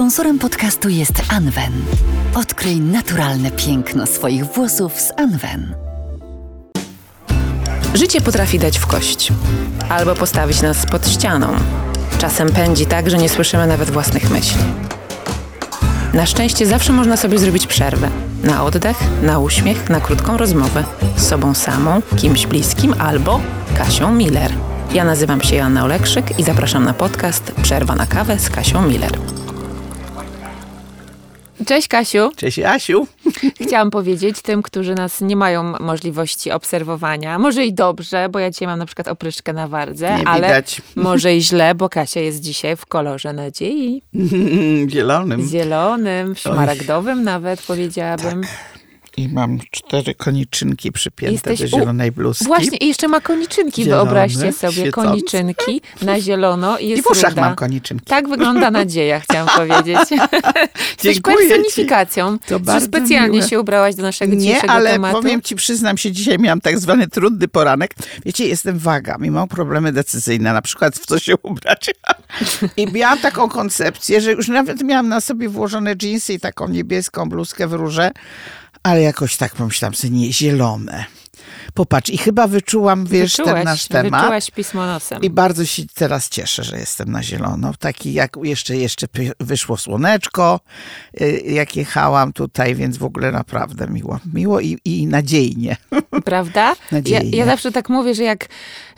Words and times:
Sponsorem 0.00 0.38
podcastu 0.38 0.88
jest 0.88 1.22
Anwen. 1.28 1.72
Odkryj 2.34 2.80
naturalne 2.80 3.50
piękno 3.50 4.06
swoich 4.06 4.44
włosów 4.44 5.00
z 5.00 5.12
Anwen. 5.16 5.74
Życie 7.94 8.20
potrafi 8.20 8.58
dać 8.58 8.78
w 8.78 8.86
kość 8.86 9.32
albo 9.88 10.14
postawić 10.14 10.62
nas 10.62 10.86
pod 10.86 11.08
ścianą. 11.08 11.52
Czasem 12.18 12.52
pędzi 12.52 12.86
tak, 12.86 13.10
że 13.10 13.18
nie 13.18 13.28
słyszymy 13.28 13.66
nawet 13.66 13.90
własnych 13.90 14.30
myśli. 14.30 14.60
Na 16.14 16.26
szczęście 16.26 16.66
zawsze 16.66 16.92
można 16.92 17.16
sobie 17.16 17.38
zrobić 17.38 17.66
przerwę. 17.66 18.08
Na 18.44 18.64
oddech, 18.64 18.96
na 19.22 19.38
uśmiech, 19.38 19.90
na 19.90 20.00
krótką 20.00 20.36
rozmowę 20.36 20.84
z 21.16 21.28
sobą 21.28 21.54
samą, 21.54 22.02
kimś 22.16 22.46
bliskim 22.46 22.94
albo 22.98 23.40
Kasią 23.78 24.12
Miller. 24.12 24.52
Ja 24.94 25.04
nazywam 25.04 25.42
się 25.42 25.56
Joanna 25.56 25.84
Olekszyk 25.84 26.38
i 26.38 26.42
zapraszam 26.42 26.84
na 26.84 26.94
podcast 26.94 27.52
Przerwa 27.62 27.94
na 27.94 28.06
kawę 28.06 28.38
z 28.38 28.50
Kasią 28.50 28.82
Miller. 28.82 29.39
Cześć 31.66 31.88
Kasiu. 31.88 32.30
Cześć 32.36 32.58
Asiu. 32.58 33.06
Chciałam 33.66 33.90
powiedzieć 33.90 34.42
tym, 34.42 34.62
którzy 34.62 34.94
nas 34.94 35.20
nie 35.20 35.36
mają 35.36 35.62
możliwości 35.80 36.50
obserwowania, 36.50 37.38
może 37.38 37.64
i 37.66 37.72
dobrze, 37.74 38.28
bo 38.28 38.38
ja 38.38 38.50
dzisiaj 38.50 38.68
mam 38.68 38.78
na 38.78 38.86
przykład 38.86 39.08
opryszkę 39.08 39.52
na 39.52 39.68
wardze, 39.68 40.16
Nie 40.18 40.28
ale 40.28 40.46
widać. 40.48 40.82
może 40.96 41.36
i 41.36 41.42
źle, 41.42 41.74
bo 41.74 41.88
Kasia 41.98 42.20
jest 42.20 42.40
dzisiaj 42.40 42.76
w 42.76 42.86
kolorze 42.86 43.32
nadziei. 43.32 44.02
Zielonym. 44.92 45.48
Zielonym, 45.48 46.34
szmaragdowym 46.34 47.24
nawet 47.24 47.62
powiedziałabym. 47.62 48.42
I 49.16 49.28
mam 49.28 49.58
cztery 49.70 50.14
koniczynki 50.14 50.92
przypięte 50.92 51.32
Jesteś 51.50 51.60
do 51.70 51.78
zielonej 51.78 52.12
bluzki. 52.12 52.44
Właśnie, 52.44 52.78
i 52.78 52.88
jeszcze 52.88 53.08
ma 53.08 53.20
koniczynki, 53.20 53.84
Zielone, 53.84 54.04
wyobraźcie 54.04 54.52
sobie, 54.52 54.90
koniczynki 54.92 55.80
na 56.02 56.20
zielono 56.20 56.78
i 56.78 56.88
jest 56.88 57.00
I 57.00 57.02
w 57.02 57.06
uszach 57.10 57.30
ruda. 57.30 57.40
mam 57.42 57.54
koniczynki. 57.54 58.04
Tak 58.06 58.28
wygląda 58.28 58.70
nadzieja, 58.70 59.20
chciałam 59.20 59.48
powiedzieć. 59.58 59.98
Jesteś 61.04 61.16
ci. 61.16 61.22
personifikacją. 61.22 62.38
To 62.38 62.60
bardzo 62.60 62.86
specjalnie 62.86 63.36
miłe. 63.36 63.48
się 63.48 63.60
ubrałaś 63.60 63.94
do 63.94 64.02
naszego 64.02 64.34
Nie, 64.34 64.40
dzisiejszego 64.40 64.72
ale 64.72 64.90
tematu? 64.90 65.22
powiem 65.22 65.42
ci, 65.42 65.56
przyznam 65.56 65.98
się, 65.98 66.12
dzisiaj 66.12 66.38
miałam 66.38 66.60
tak 66.60 66.78
zwany 66.78 67.08
trudny 67.08 67.48
poranek. 67.48 67.94
Wiecie, 68.24 68.48
jestem 68.48 68.78
waga 68.78 69.16
i 69.22 69.30
mam 69.30 69.48
problemy 69.48 69.92
decyzyjne, 69.92 70.52
na 70.52 70.62
przykład 70.62 70.96
w 70.96 71.06
co 71.06 71.18
się 71.18 71.34
ubrać. 71.42 71.90
I 72.76 72.86
miałam 72.92 73.18
taką 73.18 73.48
koncepcję, 73.48 74.20
że 74.20 74.32
już 74.32 74.48
nawet 74.48 74.82
miałam 74.82 75.08
na 75.08 75.20
sobie 75.20 75.48
włożone 75.48 75.96
dżinsy 75.96 76.32
i 76.32 76.40
taką 76.40 76.68
niebieską 76.68 77.28
bluzkę 77.28 77.66
w 77.68 77.72
róże, 77.72 78.10
ale 78.82 79.02
jakoś 79.02 79.36
tak 79.36 79.54
pomyślałam 79.54 79.94
sobie, 79.94 80.10
nie, 80.10 80.32
zielone. 80.32 81.04
Popatrz, 81.74 82.10
i 82.10 82.18
chyba 82.18 82.46
wyczułam, 82.46 83.06
wiesz, 83.06 83.36
ten 83.36 83.64
nasz 83.64 83.88
temat. 83.88 84.20
Wyczułaś 84.20 84.50
pismo 84.50 84.86
nosem. 84.86 85.22
I 85.22 85.30
bardzo 85.30 85.64
się 85.64 85.82
teraz 85.94 86.28
cieszę, 86.28 86.64
że 86.64 86.78
jestem 86.78 87.12
na 87.12 87.22
zielono. 87.22 87.72
Taki 87.78 88.12
jak 88.12 88.36
jeszcze, 88.42 88.76
jeszcze 88.76 89.06
wyszło 89.40 89.76
słoneczko, 89.76 90.60
y, 91.20 91.42
jak 91.46 91.76
jechałam 91.76 92.32
tutaj, 92.32 92.74
więc 92.74 92.96
w 92.96 93.04
ogóle 93.04 93.32
naprawdę 93.32 93.86
miło. 93.86 94.20
Miło 94.34 94.60
i, 94.60 94.78
i 94.84 95.06
nadziejnie. 95.06 95.76
Prawda? 96.24 96.68
Ja, 96.68 96.76
Nadziejnie. 96.90 97.38
ja 97.38 97.46
zawsze 97.46 97.72
tak 97.72 97.88
mówię, 97.88 98.14
że 98.14 98.22
jak, 98.22 98.48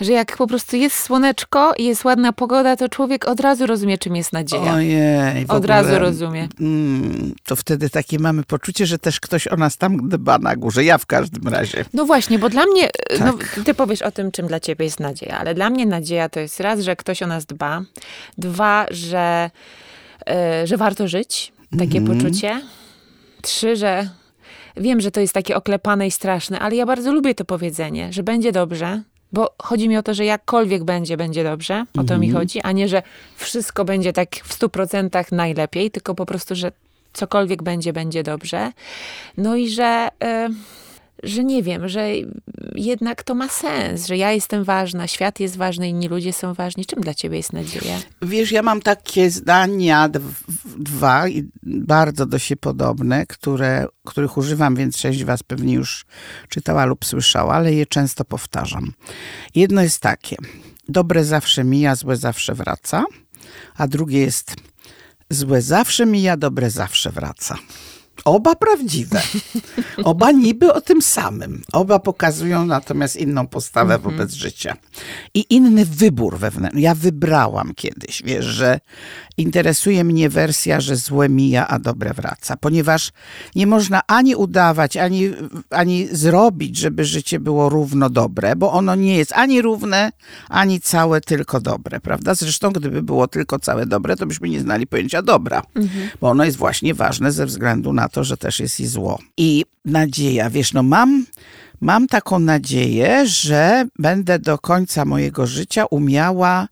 że 0.02 0.12
jak 0.12 0.36
po 0.36 0.46
prostu 0.46 0.76
jest 0.76 0.96
słoneczko 1.02 1.72
i 1.78 1.84
jest 1.84 2.04
ładna 2.04 2.32
pogoda, 2.32 2.76
to 2.76 2.88
człowiek 2.88 3.28
od 3.28 3.40
razu 3.40 3.66
rozumie, 3.66 3.98
czym 3.98 4.16
jest 4.16 4.32
nadzieja. 4.32 4.74
Ojej, 4.74 5.44
od 5.44 5.50
ogóle, 5.50 5.66
razu 5.68 5.98
rozumie. 5.98 6.48
Mm, 6.60 7.34
to 7.44 7.56
wtedy 7.56 7.90
takie 7.90 8.18
mamy 8.18 8.42
poczucie, 8.42 8.86
że 8.86 8.98
też 8.98 9.20
ktoś 9.20 9.48
o 9.48 9.56
nas 9.56 9.76
tam 9.76 10.08
dba 10.08 10.38
na 10.38 10.56
górze. 10.56 10.84
Ja 10.84 10.98
w 10.98 11.06
każdym 11.06 11.48
razie. 11.52 11.84
No 11.94 12.04
właśnie, 12.04 12.38
bo 12.38 12.48
dla 12.48 12.66
mnie, 12.66 12.90
no, 13.20 13.32
Tak. 13.32 13.60
ty 13.64 13.74
powiesz 13.74 14.02
o 14.02 14.10
tym, 14.12 14.32
czym 14.32 14.46
dla 14.46 14.60
ciebie 14.60 14.84
jest 14.84 15.00
nadzieja, 15.00 15.38
ale 15.38 15.54
dla 15.54 15.70
mnie 15.70 15.86
nadzieja 15.86 16.28
to 16.28 16.40
jest 16.40 16.60
raz, 16.60 16.80
że 16.80 16.96
ktoś 16.96 17.22
o 17.22 17.26
nas 17.26 17.46
dba, 17.46 17.82
dwa, 18.38 18.86
że, 18.90 19.50
e, 20.28 20.66
że 20.66 20.76
warto 20.76 21.08
żyć, 21.08 21.52
takie 21.78 21.98
Mhm. 21.98 22.18
poczucie, 22.18 22.60
trzy, 23.42 23.76
że 23.76 24.08
wiem, 24.76 25.00
że 25.00 25.10
to 25.10 25.20
jest 25.20 25.34
takie 25.34 25.56
oklepane 25.56 26.06
i 26.06 26.10
straszne, 26.10 26.58
ale 26.58 26.76
ja 26.76 26.86
bardzo 26.86 27.12
lubię 27.12 27.34
to 27.34 27.44
powiedzenie, 27.44 28.12
że 28.12 28.22
będzie 28.22 28.52
dobrze, 28.52 29.02
bo 29.32 29.54
chodzi 29.62 29.88
mi 29.88 29.96
o 29.96 30.02
to, 30.02 30.14
że 30.14 30.24
jakkolwiek 30.24 30.84
będzie, 30.84 31.16
będzie 31.16 31.44
dobrze, 31.44 31.84
o 31.98 32.04
to 32.04 32.18
mi 32.18 32.26
Mhm. 32.26 32.32
chodzi, 32.34 32.60
a 32.62 32.72
nie, 32.72 32.88
że 32.88 33.02
wszystko 33.36 33.84
będzie 33.84 34.12
tak 34.12 34.34
w 34.36 34.52
stu 34.52 34.68
procentach 34.68 35.32
najlepiej, 35.32 35.90
tylko 35.90 36.14
po 36.14 36.26
prostu, 36.26 36.54
że 36.54 36.72
cokolwiek 37.12 37.62
będzie, 37.62 37.92
będzie 37.92 38.22
dobrze. 38.22 38.72
No 39.36 39.56
i 39.56 39.68
że... 39.68 40.08
e, 40.22 40.48
że 41.22 41.44
nie 41.44 41.62
wiem, 41.62 41.88
że 41.88 42.08
jednak 42.74 43.22
to 43.22 43.34
ma 43.34 43.48
sens, 43.48 44.06
że 44.06 44.16
ja 44.16 44.32
jestem 44.32 44.64
ważna, 44.64 45.06
świat 45.06 45.40
jest 45.40 45.56
ważny, 45.56 45.88
inni 45.88 46.08
ludzie 46.08 46.32
są 46.32 46.54
ważni. 46.54 46.86
Czym 46.86 47.00
dla 47.02 47.14
ciebie 47.14 47.36
jest 47.36 47.52
nadzieja? 47.52 47.98
Wiesz, 48.22 48.52
ja 48.52 48.62
mam 48.62 48.80
takie 48.82 49.30
zdania, 49.30 50.08
dw- 50.08 50.32
dwa, 50.78 51.28
i 51.28 51.48
bardzo 51.62 52.26
do 52.26 52.38
siebie 52.38 52.60
podobne, 52.60 53.26
które, 53.26 53.86
których 54.04 54.36
używam, 54.36 54.76
więc 54.76 54.96
część 54.96 55.24
was 55.24 55.42
pewnie 55.42 55.74
już 55.74 56.04
czytała 56.48 56.84
lub 56.84 57.04
słyszała, 57.04 57.54
ale 57.54 57.74
je 57.74 57.86
często 57.86 58.24
powtarzam. 58.24 58.92
Jedno 59.54 59.82
jest 59.82 60.00
takie, 60.00 60.36
dobre 60.88 61.24
zawsze 61.24 61.64
mija, 61.64 61.94
złe 61.94 62.16
zawsze 62.16 62.54
wraca, 62.54 63.04
a 63.76 63.86
drugie 63.86 64.20
jest 64.20 64.56
złe 65.30 65.62
zawsze 65.62 66.06
mija, 66.06 66.36
dobre 66.36 66.70
zawsze 66.70 67.10
wraca. 67.10 67.58
Oba 68.24 68.54
prawdziwe. 68.54 69.22
Oba 70.04 70.32
niby 70.32 70.72
o 70.72 70.80
tym 70.80 71.02
samym. 71.02 71.62
Oba 71.72 71.98
pokazują 71.98 72.66
natomiast 72.66 73.16
inną 73.16 73.46
postawę 73.46 73.98
wobec 73.98 74.32
życia. 74.32 74.76
I 75.34 75.46
inny 75.50 75.84
wybór 75.84 76.38
wewnętrzny. 76.38 76.80
Ja 76.80 76.94
wybrałam 76.94 77.74
kiedyś, 77.74 78.22
wiesz, 78.24 78.44
że 78.44 78.80
interesuje 79.36 80.04
mnie 80.04 80.28
wersja, 80.28 80.80
że 80.80 80.96
złe 80.96 81.28
mija, 81.28 81.68
a 81.68 81.78
dobre 81.78 82.14
wraca. 82.14 82.56
Ponieważ 82.56 83.12
nie 83.54 83.66
można 83.66 84.00
ani 84.06 84.36
udawać, 84.36 84.96
ani, 84.96 85.30
ani 85.70 86.08
zrobić, 86.12 86.76
żeby 86.76 87.04
życie 87.04 87.40
było 87.40 87.68
równo 87.68 88.10
dobre, 88.10 88.56
bo 88.56 88.72
ono 88.72 88.94
nie 88.94 89.16
jest 89.16 89.32
ani 89.32 89.62
równe, 89.62 90.12
ani 90.48 90.80
całe 90.80 91.20
tylko 91.20 91.60
dobre, 91.60 92.00
prawda? 92.00 92.34
Zresztą 92.34 92.70
gdyby 92.70 93.02
było 93.02 93.28
tylko 93.28 93.58
całe 93.58 93.86
dobre, 93.86 94.16
to 94.16 94.26
byśmy 94.26 94.48
nie 94.48 94.60
znali 94.60 94.86
pojęcia 94.86 95.22
dobra, 95.22 95.62
bo 96.20 96.30
ono 96.30 96.44
jest 96.44 96.56
właśnie 96.56 96.94
ważne 96.94 97.32
ze 97.32 97.46
względu 97.46 97.92
na 97.92 98.08
to, 98.12 98.24
że 98.24 98.36
też 98.36 98.60
jest 98.60 98.80
i 98.80 98.86
zło. 98.86 99.18
I 99.36 99.64
nadzieja, 99.84 100.50
wiesz, 100.50 100.72
no 100.72 100.82
mam, 100.82 101.26
mam 101.80 102.06
taką 102.06 102.38
nadzieję, 102.38 103.26
że 103.26 103.84
będę 103.98 104.38
do 104.38 104.58
końca 104.58 105.04
mojego 105.04 105.46
życia 105.46 105.86
umiała 105.86 106.68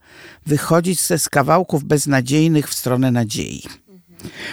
wychodzić 0.46 1.00
ze 1.00 1.18
z 1.18 1.28
kawałków 1.28 1.84
beznadziejnych 1.84 2.68
w 2.68 2.74
stronę 2.74 3.10
nadziei. 3.10 3.62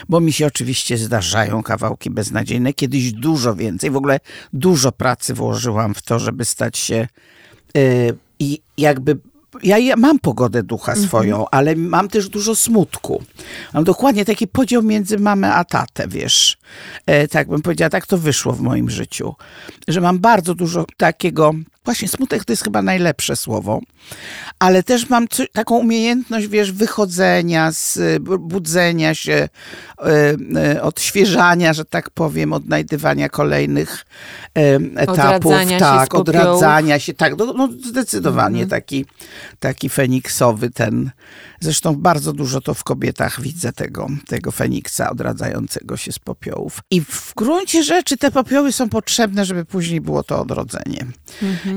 Bo 0.10 0.20
mi 0.20 0.34
się 0.34 0.48
oczywiście 0.48 0.98
zdarzają 0.98 1.64
kawałki 1.64 2.10
beznadziejne, 2.10 2.74
kiedyś 2.74 3.12
dużo 3.12 3.56
więcej. 3.56 3.92
W 3.92 3.96
ogóle 3.96 4.20
dużo 4.54 4.92
pracy 4.92 5.34
włożyłam 5.34 5.94
w 5.94 6.02
to, 6.02 6.20
żeby 6.20 6.46
stać 6.46 6.78
się 6.78 7.08
y, 7.78 8.16
i 8.40 8.62
jakby. 8.78 9.18
Ja, 9.64 9.96
mam 9.98 10.20
pogodę 10.20 10.64
ducha 10.64 10.96
swoją, 10.96 11.46
ale 11.52 11.76
mam 11.76 12.08
też 12.08 12.30
dużo 12.30 12.56
smutku. 12.56 13.24
Mam 13.74 13.84
dokładnie 13.84 14.26
taki 14.26 14.48
podział 14.48 14.84
między 14.84 15.20
mamę 15.20 15.54
a 15.54 15.66
tatę, 15.66 16.08
wiesz. 16.08 16.58
E, 17.06 17.28
tak 17.28 17.50
bym 17.50 17.62
powiedziała, 17.62 17.90
tak 17.90 18.08
to 18.08 18.18
wyszło 18.18 18.54
w 18.54 18.62
moim 18.62 18.90
życiu. 18.90 19.36
Że 19.88 20.02
mam 20.02 20.20
bardzo 20.20 20.56
dużo 20.56 20.86
takiego, 20.98 21.54
właśnie 21.86 22.08
smutek 22.08 22.46
to 22.46 22.54
jest 22.54 22.64
chyba 22.64 22.82
najlepsze 22.82 23.36
słowo, 23.36 23.82
ale 24.60 24.84
też 24.84 25.10
mam 25.10 25.28
co, 25.28 25.44
taką 25.54 25.78
umiejętność, 25.78 26.48
wiesz, 26.48 26.72
wychodzenia, 26.72 27.72
z, 27.72 27.98
y, 27.98 28.20
bu- 28.20 28.40
budzenia 28.40 29.14
się, 29.16 29.50
y, 30.00 30.06
y, 30.76 30.82
odświeżania, 30.82 31.74
że 31.74 31.86
tak 31.86 32.10
powiem, 32.10 32.54
odnajdywania 32.54 33.30
kolejnych 33.30 34.06
etapów. 34.96 35.52
Odradzania 35.52 35.70
się 35.70 35.80
tak, 35.80 36.10
popiołów. 36.10 36.30
odradzania 36.30 37.00
się, 37.00 37.14
tak, 37.14 37.38
no, 37.38 37.54
no 37.54 37.70
zdecydowanie 37.86 38.68
taki, 38.68 39.06
taki 39.60 39.90
feniksowy 39.90 40.70
ten. 40.70 41.12
Zresztą 41.60 41.96
bardzo 41.96 42.34
dużo 42.34 42.62
to 42.62 42.74
w 42.74 42.84
kobietach 42.84 43.42
widzę 43.42 43.74
tego, 43.74 44.08
tego 44.28 44.52
feniksa 44.52 45.10
odradzającego 45.10 45.98
się 45.98 46.12
z 46.12 46.20
popiołów. 46.20 46.80
I 46.92 47.02
w 47.02 47.34
gruncie 47.36 47.84
rzeczy 47.84 48.18
te 48.18 48.32
popioły 48.32 48.72
są 48.72 48.90
potrzebne, 48.90 49.46
żeby 49.46 49.66
później 49.66 50.02
było 50.02 50.24
to 50.24 50.42
odrodzenie. 50.42 51.06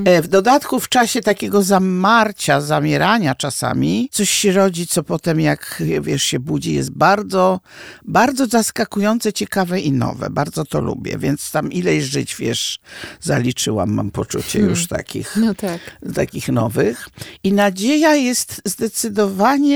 E, 0.05 0.21
W 0.21 0.27
dodatku 0.27 0.79
w 0.79 0.89
czasie 0.89 1.21
takiego 1.21 1.63
zamarcia, 1.63 2.61
zamierania 2.61 3.35
czasami, 3.35 4.09
coś 4.11 4.29
się 4.29 4.51
rodzi, 4.51 4.87
co 4.87 5.03
potem 5.03 5.39
jak 5.39 5.83
wiesz, 6.01 6.23
się 6.23 6.39
budzi, 6.39 6.73
jest 6.73 6.91
bardzo, 6.91 7.59
bardzo 8.05 8.45
zaskakujące, 8.47 9.33
ciekawe 9.33 9.79
i 9.79 9.91
nowe. 9.91 10.29
Bardzo 10.29 10.65
to 10.65 10.81
lubię, 10.81 11.17
więc 11.17 11.51
tam 11.51 11.71
ileś 11.71 12.03
żyć, 12.03 12.35
wiesz, 12.35 12.79
zaliczyłam, 13.21 13.91
mam 13.93 14.11
poczucie 14.11 14.59
już 14.59 14.87
takich 14.87 15.35
No 15.35 15.55
tak. 15.55 15.79
takich 16.15 16.49
nowych. 16.49 17.09
I 17.43 17.53
nadzieja 17.53 18.15
jest 18.15 18.61
zdecydowanie 18.65 19.70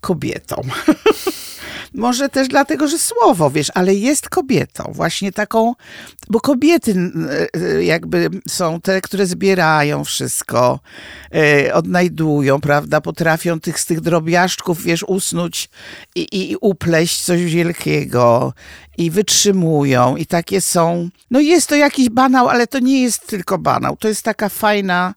kobietą. 0.00 0.62
Może 1.94 2.28
też 2.28 2.48
dlatego, 2.48 2.88
że 2.88 2.98
słowo, 2.98 3.50
wiesz, 3.50 3.70
ale 3.74 3.94
jest 3.94 4.28
kobietą, 4.28 4.92
właśnie 4.94 5.32
taką, 5.32 5.74
bo 6.28 6.40
kobiety 6.40 6.90
n- 6.90 7.28
e, 7.54 7.84
jakby 7.84 8.30
są 8.48 8.80
te, 8.80 9.00
które 9.00 9.26
zbierają 9.26 10.04
wszystko, 10.04 10.80
e, 11.34 11.74
odnajdują, 11.74 12.60
prawda, 12.60 13.00
potrafią 13.00 13.60
tych 13.60 13.80
z 13.80 13.86
tych 13.86 14.00
drobiażdżków, 14.00 14.82
wiesz, 14.82 15.02
usnąć 15.02 15.68
i, 16.14 16.20
i, 16.20 16.50
i 16.52 16.56
upleść 16.60 17.22
coś 17.24 17.44
wielkiego 17.44 18.52
i 18.98 19.10
wytrzymują 19.10 20.16
i 20.16 20.26
takie 20.26 20.60
są. 20.60 21.08
No 21.30 21.40
jest 21.40 21.68
to 21.68 21.74
jakiś 21.74 22.08
banał, 22.08 22.48
ale 22.48 22.66
to 22.66 22.78
nie 22.78 23.02
jest 23.02 23.26
tylko 23.26 23.58
banał. 23.58 23.96
To 23.96 24.08
jest 24.08 24.22
taka 24.22 24.48
fajna, 24.48 25.14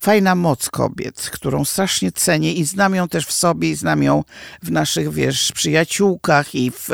fajna 0.00 0.34
moc 0.34 0.70
kobiet, 0.70 1.30
którą 1.32 1.64
strasznie 1.64 2.12
cenię 2.12 2.52
i 2.52 2.64
znam 2.64 2.94
ją 2.94 3.08
też 3.08 3.26
w 3.26 3.32
sobie 3.32 3.70
i 3.70 3.74
znam 3.74 4.02
ją 4.02 4.24
w 4.62 4.70
naszych, 4.70 5.12
wiesz, 5.12 5.52
przyjaciółkach 5.52 6.54
i 6.54 6.70
w, 6.70 6.88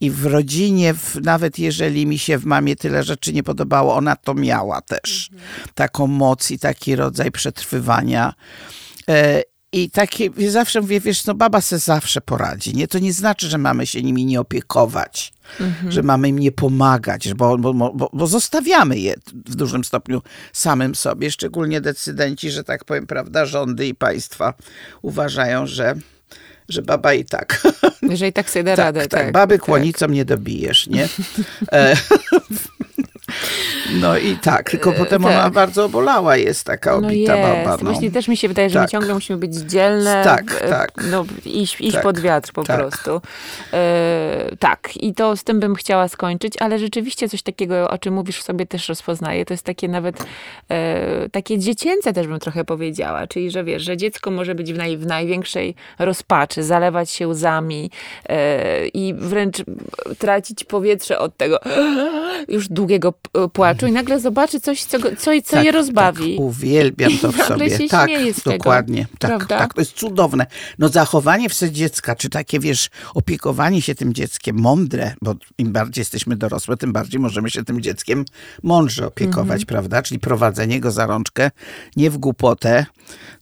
i 0.00 0.10
w 0.10 0.26
rodzinie. 0.26 0.94
W, 0.94 1.16
nawet 1.22 1.58
jeżeli 1.58 2.06
mi 2.06 2.18
się 2.18 2.38
w 2.38 2.44
mamie 2.44 2.76
tyle 2.76 3.02
rzeczy 3.02 3.32
nie 3.32 3.42
podobało, 3.42 3.94
ona 3.94 4.16
to 4.16 4.34
miała 4.34 4.80
też. 4.80 5.30
Taką 5.74 6.06
moc 6.06 6.50
i 6.50 6.58
taki 6.58 6.96
rodzaj 6.96 7.30
przetrwywania. 7.30 8.34
E, 9.76 9.78
i 9.78 9.90
takie, 9.90 10.30
zawsze 10.48 10.80
mówię, 10.80 11.00
wiesz, 11.00 11.24
no 11.24 11.34
baba 11.34 11.60
se 11.60 11.78
zawsze 11.78 12.20
poradzi. 12.20 12.74
Nie? 12.74 12.88
To 12.88 12.98
nie 12.98 13.12
znaczy, 13.12 13.48
że 13.48 13.58
mamy 13.58 13.86
się 13.86 14.02
nimi 14.02 14.26
nie 14.26 14.40
opiekować, 14.40 15.32
że 15.88 16.02
mamy 16.02 16.28
im 16.28 16.38
nie 16.38 16.52
pomagać, 16.52 17.34
bo, 17.34 17.58
bo, 17.58 17.74
bo, 17.74 18.10
bo 18.12 18.26
zostawiamy 18.26 18.98
je 18.98 19.14
w 19.46 19.54
dużym 19.54 19.84
stopniu 19.84 20.22
samym 20.52 20.94
sobie. 20.94 21.30
Szczególnie 21.30 21.80
decydenci, 21.80 22.50
że 22.50 22.64
tak 22.64 22.84
powiem, 22.84 23.06
prawda, 23.06 23.46
rządy 23.46 23.86
i 23.86 23.94
państwa 23.94 24.54
uważają, 25.02 25.66
że, 25.66 25.94
że 26.68 26.82
baba 26.82 27.14
i 27.14 27.24
tak. 27.24 27.62
Jeżeli 28.02 28.32
tak 28.32 28.50
sobie 28.50 28.64
da 28.64 28.76
tak, 28.76 28.84
radę. 28.84 29.08
tak, 29.08 29.32
baby 29.32 29.58
kłonicą 29.58 30.08
nie 30.08 30.24
dobijesz, 30.24 30.86
nie? 30.86 31.08
E, 33.94 33.96
No 34.00 34.18
i 34.18 34.36
tak, 34.36 34.70
tylko 34.70 34.92
potem 34.92 35.24
ona 35.24 35.42
tak. 35.42 35.52
bardzo 35.52 35.84
obolała 35.84 36.36
jest 36.36 36.64
taka 36.64 36.90
No 37.00 37.06
obita 37.08 37.36
jest. 37.36 37.48
baba. 37.48 37.76
No. 37.82 37.90
Właśnie 37.90 38.10
też 38.10 38.28
mi 38.28 38.36
się 38.36 38.48
wydaje, 38.48 38.70
że 38.70 38.78
my 38.78 38.84
Tak. 38.84 38.90
ciągle 38.90 39.14
musimy 39.14 39.38
być 39.38 39.54
dzielne. 39.54 40.24
Tak, 40.24 40.58
e, 40.60 40.68
tak. 40.68 40.92
No, 41.10 41.24
iść, 41.44 41.80
iść 41.80 41.92
Tak, 41.94 42.02
pod 42.02 42.20
wiatr 42.20 42.52
po 42.52 42.62
tak. 42.62 42.78
prostu. 42.80 43.20
E, 43.72 44.56
tak, 44.58 44.96
i 44.96 45.14
to 45.14 45.36
z 45.36 45.44
tym 45.44 45.60
bym 45.60 45.74
chciała 45.74 46.08
skończyć, 46.08 46.54
ale 46.60 46.78
rzeczywiście 46.78 47.28
coś 47.28 47.42
takiego, 47.42 47.90
o 47.90 47.98
czym 47.98 48.14
mówisz, 48.14 48.38
w 48.38 48.42
sobie 48.42 48.66
też 48.66 48.88
rozpoznaję. 48.88 49.44
To 49.44 49.54
jest 49.54 49.64
takie 49.64 49.88
nawet 49.88 50.24
e, 50.70 51.28
takie 51.28 51.58
dziecięce 51.58 52.12
też 52.12 52.26
bym 52.26 52.38
trochę 52.40 52.64
powiedziała. 52.64 53.26
Czyli, 53.26 53.50
że 53.50 53.64
wiesz, 53.64 53.82
że 53.82 53.96
dziecko 53.96 54.30
może 54.30 54.54
być 54.54 54.72
w, 54.72 54.76
naj, 54.78 54.96
w 54.98 55.06
największej 55.06 55.74
rozpaczy, 55.98 56.62
zalewać 56.62 57.10
się 57.10 57.28
łzami 57.28 57.90
e, 58.28 58.86
i 58.86 59.14
wręcz 59.14 59.56
tracić 60.18 60.64
powietrze 60.64 61.18
od 61.18 61.36
tego 61.36 61.58
już 62.48 62.68
długiego 62.68 63.12
p- 63.12 63.48
płaczu 63.76 63.86
i 63.86 63.92
nagle 63.92 64.20
zobaczy 64.20 64.60
coś, 64.60 64.84
co, 64.84 64.98
co, 65.18 65.30
co 65.44 65.62
je 65.62 65.72
rozbawi. 65.72 66.36
Tak, 66.36 66.44
uwielbiam 66.44 67.18
to 67.18 67.32
w 67.32 67.36
sobie. 67.36 67.70
się 67.78 67.88
tak, 67.88 68.10
z 68.10 68.42
tego, 68.42 68.56
dokładnie. 68.56 69.06
Tak, 69.18 69.30
prawda? 69.30 69.58
tak, 69.58 69.74
to 69.74 69.80
jest 69.80 69.92
cudowne. 69.92 70.46
No 70.78 70.88
zachowanie 70.88 71.48
w 71.48 71.54
sobie 71.54 71.72
dziecka, 71.72 72.16
czy 72.16 72.28
takie, 72.30 72.60
wiesz, 72.60 72.90
opiekowanie 73.14 73.82
się 73.82 73.94
tym 73.94 74.14
dzieckiem 74.14 74.56
mądre, 74.56 75.14
bo 75.22 75.34
im 75.58 75.72
bardziej 75.72 76.00
jesteśmy 76.00 76.36
dorosłe, 76.36 76.76
tym 76.76 76.92
bardziej 76.92 77.20
możemy 77.20 77.50
się 77.50 77.64
tym 77.64 77.80
dzieckiem 77.80 78.24
mądrze 78.62 79.06
opiekować, 79.06 79.62
Mhm. 79.62 79.66
prawda? 79.66 80.02
Czyli 80.02 80.20
prowadzenie 80.20 80.80
go 80.80 80.90
za 80.90 81.06
rączkę 81.06 81.50
nie 81.96 82.10
w 82.10 82.18
głupotę, 82.18 82.86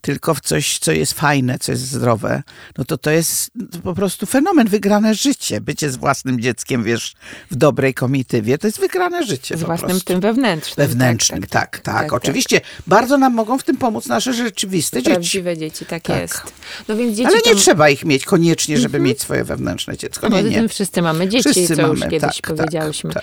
tylko 0.01 0.33
w 0.33 0.41
coś, 0.41 0.77
co 0.79 0.91
jest 0.91 1.13
fajne, 1.13 1.59
co 1.59 1.71
jest 1.71 1.87
zdrowe. 1.87 2.43
No 2.77 2.85
to 2.85 2.97
to 2.97 3.11
jest 3.11 3.51
po 3.83 3.93
prostu 3.93 4.25
fenomen, 4.25 4.67
wygrane 4.67 5.15
życie. 5.15 5.61
Bycie 5.61 5.91
z 5.91 5.95
własnym 5.95 6.39
dzieckiem, 6.41 6.83
wiesz, 6.83 7.13
w 7.51 7.55
dobrej 7.55 7.93
komitywie, 7.93 8.57
to 8.57 8.67
jest 8.67 8.79
wygrane 8.79 9.25
życie 9.25 9.57
Z 9.57 9.63
własnym 9.63 9.89
prostu. 9.89 10.05
tym 10.05 10.19
wewnętrznym. 10.25 10.87
Wewnętrznym, 10.87 11.43
tak, 11.43 11.79
tak, 11.79 12.13
Oczywiście 12.13 12.61
bardzo 12.87 13.17
nam 13.17 13.33
mogą 13.33 13.57
w 13.57 13.63
tym 13.63 13.77
pomóc 13.77 14.07
nasze 14.07 14.33
rzeczywiste 14.33 14.97
dzieci. 14.97 15.11
Prawdziwe 15.11 15.57
dzieci, 15.57 15.85
tak, 15.85 16.03
Tak. 16.03 16.21
jest. 16.21 16.41
No 16.87 16.95
więc 16.95 17.17
dzieci 17.17 17.27
Ale 17.27 17.35
nie 17.35 17.51
to... 17.51 17.55
trzeba 17.55 17.89
ich 17.89 18.05
mieć 18.05 18.25
koniecznie, 18.25 18.77
żeby 18.77 18.99
mieć 18.99 19.21
swoje 19.21 19.43
wewnętrzne 19.43 19.97
dziecko. 19.97 20.27
Nie, 20.27 20.31
Poza 20.35 20.49
nie. 20.49 20.55
tym 20.55 20.69
wszyscy 20.69 21.01
mamy 21.01 21.27
dzieci, 21.27 21.49
Wszyscy 21.49 21.75
co 21.75 21.87
już 21.87 21.99
mamy, 21.99 22.11
kiedyś 22.11 22.41
tak, 22.41 22.55
powiedziałyśmy. 22.55 23.13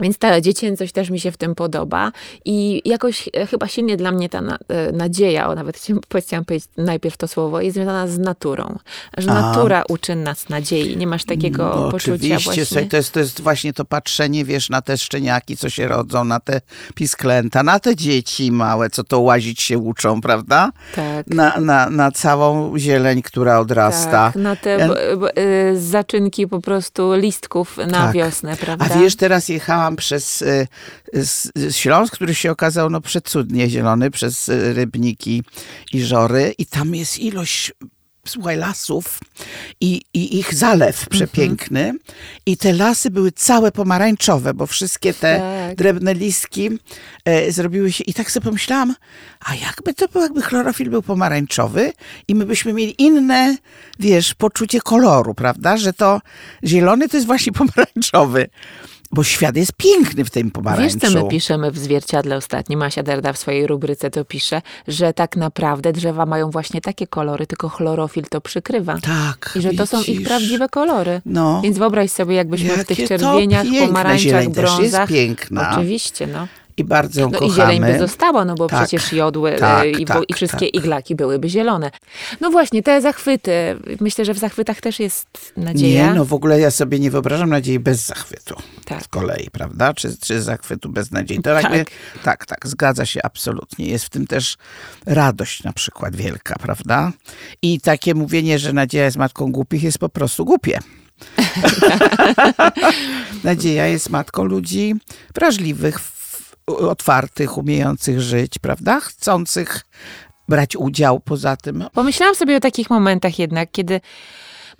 Więc 0.00 0.18
ta 0.18 0.40
dziecięcość 0.40 0.92
też 0.92 1.10
mi 1.10 1.20
się 1.20 1.32
w 1.32 1.36
tym 1.36 1.54
podoba 1.54 2.12
i 2.44 2.82
jakoś 2.84 3.28
e, 3.36 3.46
chyba 3.46 3.68
silnie 3.68 3.96
dla 3.96 4.12
mnie 4.12 4.28
ta 4.28 4.40
na, 4.40 4.58
e, 4.68 4.92
nadzieja, 4.92 5.48
o 5.48 5.54
nawet 5.54 5.76
chciałam, 6.18 6.44
powiedzieć 6.44 6.68
najpierw 6.76 7.16
to 7.16 7.28
słowo, 7.28 7.60
jest 7.60 7.74
związana 7.74 8.06
z 8.06 8.18
naturą. 8.18 8.78
Że 9.18 9.30
A. 9.30 9.34
natura 9.34 9.82
uczy 9.88 10.16
nas 10.16 10.48
nadziei. 10.48 10.96
Nie 10.96 11.06
masz 11.06 11.24
takiego 11.24 11.72
No, 11.76 11.90
poczucia 11.90 12.14
oczywiście, 12.14 12.44
właśnie. 12.44 12.64
słuchaj, 12.64 12.88
to 12.88 12.96
jest, 12.96 13.12
to 13.12 13.20
jest 13.20 13.40
właśnie 13.40 13.72
to 13.72 13.84
patrzenie, 13.84 14.44
wiesz, 14.44 14.70
na 14.70 14.82
te 14.82 14.98
szczeniaki, 14.98 15.56
co 15.56 15.70
się 15.70 15.88
rodzą, 15.88 16.24
na 16.24 16.40
te 16.40 16.60
pisklęta, 16.94 17.62
na 17.62 17.80
te 17.80 17.96
dzieci 17.96 18.52
małe, 18.52 18.90
co 18.90 19.04
to 19.04 19.20
łazić 19.20 19.62
się 19.62 19.78
uczą, 19.78 20.20
prawda? 20.20 20.70
Tak. 20.94 21.26
Na, 21.26 21.60
na, 21.60 21.90
na 21.90 22.10
całą 22.10 22.78
zieleń, 22.78 23.22
która 23.22 23.58
odrasta. 23.60 24.10
Tak, 24.10 24.36
na 24.36 24.56
te 24.56 24.88
b, 24.88 25.16
b, 25.16 25.38
y, 25.72 25.80
zaczynki 25.80 26.46
po 26.46 26.60
prostu 26.60 27.14
listków 27.14 27.76
na 27.76 27.86
Tak. 27.86 28.12
wiosnę, 28.12 28.56
prawda? 28.56 28.84
A 28.90 28.98
wiesz, 28.98 29.16
teraz 29.16 29.48
jechałam 29.48 29.89
przez 29.96 30.42
y, 30.42 30.66
Śląsk, 31.70 32.14
który 32.14 32.34
się 32.34 32.50
okazał 32.50 32.90
no, 32.90 33.00
przecudnie 33.00 33.70
zielony, 33.70 34.10
przez 34.10 34.48
y, 34.48 34.74
Rybniki 34.74 35.42
i 35.92 36.02
Żory 36.02 36.54
i 36.58 36.66
tam 36.66 36.94
jest 36.94 37.18
ilość 37.18 37.72
słuchaj, 38.26 38.56
lasów 38.56 39.18
i, 39.80 40.02
i 40.14 40.38
ich 40.38 40.54
zalew 40.54 41.08
przepiękny. 41.08 41.92
I 42.46 42.56
te 42.56 42.72
lasy 42.72 43.10
były 43.10 43.32
całe 43.32 43.72
pomarańczowe, 43.72 44.54
bo 44.54 44.66
wszystkie 44.66 45.14
te 45.14 45.38
Tak. 45.38 45.76
drewne 45.76 46.14
listki 46.14 46.70
e, 47.24 47.52
zrobiły 47.52 47.92
się. 47.92 48.04
I 48.04 48.14
tak 48.14 48.30
sobie 48.30 48.44
pomyślałam, 48.44 48.94
a 49.44 49.54
jakby 49.54 49.94
to 49.94 50.08
było, 50.08 50.24
jakby 50.24 50.42
chlorofil 50.42 50.90
był 50.90 51.02
pomarańczowy 51.02 51.92
i 52.28 52.34
my 52.34 52.46
byśmy 52.46 52.72
mieli 52.72 53.02
inne, 53.02 53.56
wiesz, 53.98 54.34
poczucie 54.34 54.80
koloru, 54.80 55.34
prawda? 55.34 55.76
Że 55.76 55.92
to 55.92 56.20
zielony 56.64 57.08
to 57.08 57.16
jest 57.16 57.26
właśnie 57.26 57.52
pomarańczowy. 57.62 58.48
Bo 59.12 59.24
świat 59.24 59.56
jest 59.56 59.72
piękny 59.72 60.24
w 60.24 60.30
tym 60.30 60.42
Wiesz, 60.46 60.52
pomarańczu. 60.52 60.98
co 60.98 61.10
my 61.10 61.28
piszemy 61.28 61.70
w 61.70 61.78
zwierciadle 61.78 62.36
ostatnio? 62.36 62.78
Masia 62.78 63.02
Derda 63.02 63.32
w 63.32 63.38
swojej 63.38 63.66
rubryce 63.66 64.10
to 64.10 64.24
pisze, 64.24 64.62
że 64.88 65.12
tak 65.12 65.36
naprawdę 65.36 65.92
drzewa 65.92 66.26
mają 66.26 66.50
właśnie 66.50 66.80
takie 66.80 67.06
kolory, 67.06 67.46
tylko 67.46 67.68
chlorofil 67.68 68.24
to 68.30 68.40
przykrywa. 68.40 68.98
Tak. 69.02 69.52
I 69.56 69.60
że 69.60 69.72
to 69.72 69.86
są 69.86 70.00
ich 70.00 70.06
widzisz. 70.06 70.28
prawdziwe 70.28 70.68
kolory. 70.68 71.20
No. 71.26 71.60
Więc 71.64 71.78
wyobraź 71.78 72.10
sobie, 72.10 72.34
jakbyśmy 72.34 72.76
w 72.76 72.84
tych 72.84 72.98
Jakie 72.98 73.18
czerwieniach, 73.18 73.66
pomarańczach, 73.86 74.32
też 74.32 74.44
jest 74.44 74.50
brązach. 74.60 75.08
piękna. 75.08 75.70
Oczywiście, 75.72 76.26
no. 76.26 76.46
I 76.76 76.84
bardzo 76.84 77.20
ją 77.20 77.30
No 77.30 77.38
kochamy. 77.38 77.52
i 77.52 77.54
zieleń 77.54 77.92
by 77.92 77.98
została, 77.98 78.44
no 78.44 78.54
bo 78.54 78.66
Tak, 78.66 78.78
przecież 78.80 79.12
jodły 79.12 79.56
tak, 79.58 79.84
e, 79.84 79.90
i, 79.90 80.04
tak, 80.04 80.22
i 80.28 80.34
wszystkie 80.34 80.66
tak. 80.66 80.74
iglaki 80.74 81.14
byłyby 81.14 81.48
zielone. 81.48 81.90
No 82.40 82.50
właśnie, 82.50 82.82
te 82.82 83.00
zachwyty. 83.00 83.52
Myślę, 84.00 84.24
że 84.24 84.34
w 84.34 84.38
zachwytach 84.38 84.80
też 84.80 85.00
jest 85.00 85.52
nadzieja. 85.56 86.06
Nie, 86.06 86.14
no 86.14 86.24
w 86.24 86.32
ogóle 86.32 86.60
ja 86.60 86.70
sobie 86.70 86.98
nie 86.98 87.10
wyobrażam 87.10 87.50
nadziei 87.50 87.78
bez 87.78 88.06
zachwytu. 88.06 88.54
Tak. 88.84 89.02
Z 89.02 89.08
kolei, 89.08 89.50
prawda? 89.52 89.94
Czy, 89.94 90.16
czy 90.20 90.42
zachwytu 90.42 90.88
bez 90.88 91.10
nadziei. 91.10 91.42
To 91.42 91.60
Tak. 91.62 91.90
tak, 92.22 92.46
tak, 92.46 92.68
zgadza 92.68 93.06
się 93.06 93.20
absolutnie. 93.22 93.86
Jest 93.86 94.04
w 94.04 94.08
tym 94.10 94.26
też 94.26 94.56
radość 95.06 95.62
na 95.62 95.72
przykład 95.72 96.16
wielka, 96.16 96.56
prawda? 96.60 97.12
I 97.62 97.80
takie 97.80 98.14
mówienie, 98.14 98.58
że 98.58 98.72
nadzieja 98.72 99.04
jest 99.04 99.16
matką 99.16 99.52
głupich 99.52 99.82
jest 99.82 99.98
po 99.98 100.08
prostu 100.08 100.44
głupie. 100.44 100.78
nadzieja 103.44 103.86
jest 103.86 104.10
matką 104.10 104.44
ludzi 104.44 104.94
wrażliwych, 105.34 106.00
otwartych, 106.76 107.58
umiejących 107.58 108.20
żyć, 108.20 108.58
prawda? 108.58 109.00
Chcących 109.00 109.84
brać 110.48 110.76
udział 110.76 111.20
poza 111.20 111.56
tym. 111.56 111.84
Pomyślałam 111.92 112.34
sobie 112.34 112.56
o 112.56 112.60
takich 112.60 112.90
momentach 112.90 113.38
jednak, 113.38 113.70
kiedy 113.72 114.00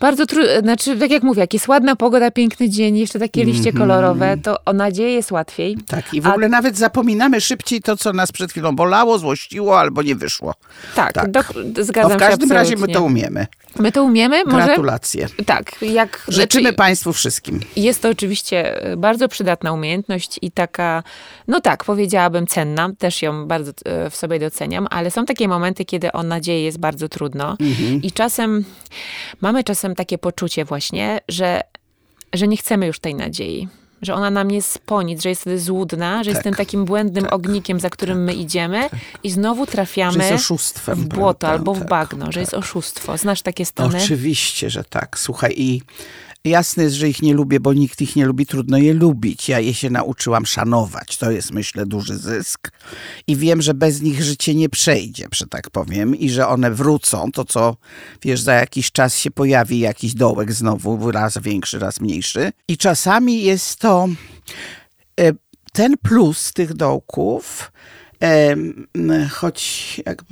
bardzo 0.00 0.26
trudno, 0.26 0.60
znaczy 0.60 0.96
tak 0.96 1.10
jak 1.10 1.22
mówię, 1.22 1.40
jak 1.40 1.54
jest 1.54 1.68
ładna 1.68 1.96
pogoda, 1.96 2.30
piękny 2.30 2.68
dzień, 2.68 2.96
jeszcze 2.98 3.18
takie 3.18 3.44
liście 3.44 3.72
kolorowe, 3.72 4.36
to 4.42 4.56
o 4.64 4.72
nadzieję 4.72 5.10
jest 5.14 5.30
łatwiej. 5.32 5.76
Tak, 5.86 6.14
i 6.14 6.20
w 6.20 6.26
A- 6.26 6.30
ogóle 6.30 6.48
nawet 6.48 6.78
zapominamy 6.78 7.40
szybciej 7.40 7.80
to, 7.82 7.96
co 7.96 8.12
nas 8.12 8.32
przed 8.32 8.50
chwilą 8.50 8.76
bolało, 8.76 9.18
złościło 9.18 9.78
albo 9.80 10.02
nie 10.02 10.14
wyszło. 10.14 10.54
Tak, 10.94 11.12
Tak. 11.12 11.30
Do, 11.30 11.40
zgadzam 11.84 12.12
w 12.12 12.16
każdym 12.16 12.48
się 12.48 12.54
razie 12.54 12.76
my 12.76 12.88
to 12.88 13.02
umiemy. 13.02 13.46
My 13.78 13.92
to 13.92 14.02
umiemy, 14.04 14.44
może... 14.44 14.66
Gratulacje. 14.66 15.26
Tak, 15.46 15.72
jak... 15.82 16.24
Życzymy 16.28 16.62
znaczy, 16.62 16.76
Państwu 16.76 17.12
wszystkim. 17.12 17.60
Jest 17.76 18.02
to 18.02 18.08
oczywiście 18.08 18.82
e, 18.82 18.96
bardzo 18.96 19.28
przydatna 19.28 19.72
umiejętność 19.72 20.38
i 20.42 20.50
taka, 20.50 21.02
no 21.48 21.60
tak, 21.60 21.84
powiedziałabym 21.84 22.46
cenna, 22.46 22.90
też 22.98 23.22
ją 23.22 23.46
bardzo 23.46 23.72
e, 23.84 24.10
w 24.10 24.16
sobie 24.16 24.38
doceniam, 24.38 24.86
ale 24.90 25.10
są 25.10 25.24
takie 25.26 25.48
momenty, 25.48 25.84
kiedy 25.84 26.12
o 26.12 26.22
nadzieję 26.22 26.64
jest 26.64 26.78
bardzo 26.78 27.08
trudno 27.08 27.56
Mhm. 27.60 28.02
i 28.02 28.12
czasem, 28.12 28.64
mamy 29.40 29.64
czasem 29.64 29.89
takie 29.94 30.18
poczucie 30.18 30.64
właśnie, 30.64 31.20
że, 31.28 31.60
że 32.32 32.48
nie 32.48 32.56
chcemy 32.56 32.86
już 32.86 33.00
tej 33.00 33.14
nadziei. 33.14 33.68
Że 34.02 34.14
ona 34.14 34.30
nam 34.30 34.50
nie 34.50 34.62
spo 34.62 35.02
nic, 35.02 35.22
że 35.22 35.28
jest 35.28 35.40
wtedy 35.40 35.60
złudna, 35.60 36.24
że 36.24 36.30
jest 36.30 36.42
tym 36.42 36.54
takim 36.54 36.84
błędnym 36.84 37.26
ognikiem, 37.30 37.80
za 37.80 37.90
którym 37.90 38.24
my 38.24 38.34
idziemy 38.34 38.88
i 39.22 39.30
znowu 39.30 39.66
trafiamy 39.66 40.18
jest 40.18 40.32
oszustwem. 40.32 40.98
w 40.98 41.04
błoto 41.04 41.38
prawda? 41.38 41.58
albo 41.58 41.74
w 41.74 41.78
Tak, 41.78 41.88
bagno, 41.88 42.32
że 42.32 42.40
jest 42.40 42.54
oszustwo. 42.54 43.16
Znasz 43.16 43.42
takie 43.42 43.66
stany? 43.66 43.98
Oczywiście, 43.98 44.70
że 44.70 44.84
tak. 44.84 45.18
Słuchaj, 45.18 45.54
i 45.56 45.82
jasne 46.44 46.82
jest, 46.82 46.96
że 46.96 47.08
ich 47.08 47.22
nie 47.22 47.34
lubię, 47.34 47.60
bo 47.60 47.72
nikt 47.72 48.00
ich 48.00 48.16
nie 48.16 48.26
lubi, 48.26 48.46
trudno 48.46 48.78
je 48.78 48.94
lubić. 48.94 49.48
Ja 49.48 49.60
je 49.60 49.74
się 49.74 49.90
nauczyłam 49.90 50.46
szanować. 50.46 51.16
To 51.16 51.30
jest, 51.30 51.52
myślę, 51.52 51.86
duży 51.86 52.18
zysk. 52.18 52.70
I 53.26 53.36
wiem, 53.36 53.62
że 53.62 53.74
bez 53.74 54.02
nich 54.02 54.22
życie 54.22 54.54
nie 54.54 54.68
przejdzie, 54.68 55.26
że 55.32 55.46
tak 55.46 55.70
powiem, 55.70 56.16
i 56.16 56.30
że 56.30 56.48
one 56.48 56.70
wrócą. 56.70 57.32
To, 57.32 57.44
co, 57.44 57.76
wiesz, 58.22 58.40
za 58.40 58.54
jakiś 58.54 58.92
czas 58.92 59.18
się 59.18 59.30
pojawi 59.30 59.78
jakiś 59.78 60.14
dołek 60.14 60.52
znowu, 60.52 61.10
raz 61.10 61.38
większy, 61.38 61.78
raz 61.78 62.00
mniejszy. 62.00 62.52
I 62.68 62.76
czasami 62.76 63.42
jest 63.42 63.76
to 63.76 63.89
e, 65.20 65.32
ten 65.72 65.98
plus 65.98 66.52
tych 66.52 66.74
dołków, 66.74 67.72
choć 69.30 70.00
jak, 70.06 70.24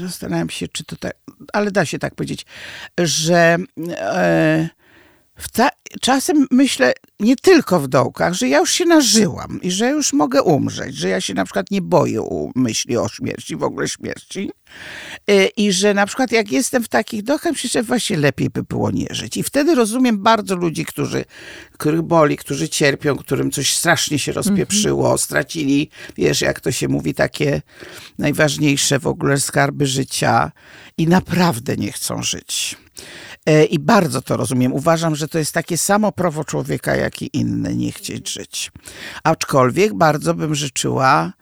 zastanawiam 0.00 0.50
się, 0.50 0.68
czy 0.68 0.84
to 0.84 0.96
tak, 0.96 1.14
ale 1.52 1.70
da 1.70 1.84
się 1.84 1.98
tak 1.98 2.14
powiedzieć, 2.14 2.46
że 2.98 3.56
e, 3.98 4.68
czasem 6.00 6.46
myślę 6.50 6.92
nie 7.20 7.36
tylko 7.36 7.80
w 7.80 7.88
dołkach, 7.88 8.34
że 8.34 8.48
ja 8.48 8.58
już 8.58 8.72
się 8.72 8.84
nażyłam 8.84 9.58
i 9.62 9.70
że 9.70 9.90
już 9.90 10.12
mogę 10.12 10.42
umrzeć, 10.42 10.96
że 10.96 11.08
ja 11.08 11.20
się 11.20 11.34
na 11.34 11.44
przykład 11.44 11.70
nie 11.70 11.82
boję 11.82 12.50
myśli 12.54 12.96
o 12.96 13.08
śmierci, 13.08 13.56
w 13.56 13.62
ogóle 13.62 13.88
śmierci. 13.88 14.50
E, 15.28 15.46
I 15.46 15.72
że 15.72 15.94
na 15.94 16.06
przykład 16.06 16.32
jak 16.32 16.52
jestem 16.52 16.82
w 16.82 16.88
takich 16.88 17.22
dołkach, 17.22 17.52
myślę, 17.52 17.70
że 17.70 17.82
właśnie 17.82 18.16
lepiej 18.16 18.50
by 18.50 18.62
było 18.62 18.90
nie 18.90 19.06
żyć. 19.10 19.36
I 19.36 19.42
wtedy 19.42 19.74
rozumiem 19.74 20.22
bardzo 20.22 20.56
ludzi, 20.56 20.84
którzy, 20.84 21.24
których 21.72 22.02
boli, 22.02 22.36
którzy 22.36 22.68
cierpią, 22.68 23.16
którym 23.16 23.50
coś 23.50 23.76
strasznie 23.76 24.18
się 24.18 24.32
rozpieprzyło, 24.32 25.18
stracili, 25.18 25.90
wiesz, 26.16 26.40
jak 26.40 26.60
to 26.60 26.72
się 26.72 26.88
mówi, 26.88 27.14
takie 27.14 27.62
najważniejsze 28.18 28.98
w 28.98 29.06
ogóle 29.06 29.40
skarby 29.40 29.86
życia 29.86 30.52
i 30.98 31.06
naprawdę 31.06 31.76
nie 31.76 31.92
chcą 31.92 32.22
żyć. 32.22 32.76
E, 33.48 33.64
I 33.64 33.78
bardzo 33.78 34.22
to 34.22 34.36
rozumiem. 34.36 34.72
Uważam, 34.72 35.16
że 35.16 35.28
to 35.28 35.38
jest 35.38 35.52
takie 35.52 35.78
samo 35.78 36.12
prawo 36.12 36.44
człowieka, 36.44 36.96
jak 36.96 37.22
i 37.22 37.30
inne, 37.32 37.74
nie 37.74 37.92
chcieć 37.92 38.32
żyć. 38.32 38.72
Aczkolwiek 39.24 39.94
bardzo 39.94 40.34
bym 40.34 40.54
życzyła, 40.54 41.32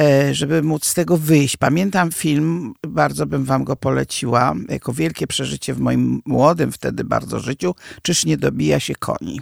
e, 0.00 0.34
żeby 0.34 0.62
móc 0.62 0.86
z 0.86 0.94
tego 0.94 1.16
wyjść. 1.16 1.56
Pamiętam 1.56 2.12
film, 2.12 2.74
bardzo 2.86 3.26
bym 3.26 3.44
wam 3.44 3.64
go 3.64 3.76
poleciła, 3.76 4.54
jako 4.68 4.92
wielkie 4.92 5.26
przeżycie 5.26 5.74
w 5.74 5.80
moim 5.80 6.22
młodym 6.26 6.72
wtedy 6.72 7.04
bardzo 7.04 7.40
życiu, 7.40 7.74
czyż 8.02 8.24
nie 8.24 8.36
dobija 8.36 8.80
się 8.80 8.94
koni 8.94 9.40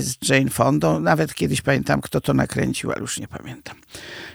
z 0.00 0.28
Jane 0.28 0.50
Fondą. 0.50 1.00
Nawet 1.00 1.34
kiedyś 1.34 1.62
pamiętam, 1.62 2.00
kto 2.00 2.20
to 2.20 2.34
nakręcił, 2.34 2.92
ale 2.92 3.00
już 3.00 3.20
nie 3.20 3.28
pamiętam. 3.28 3.76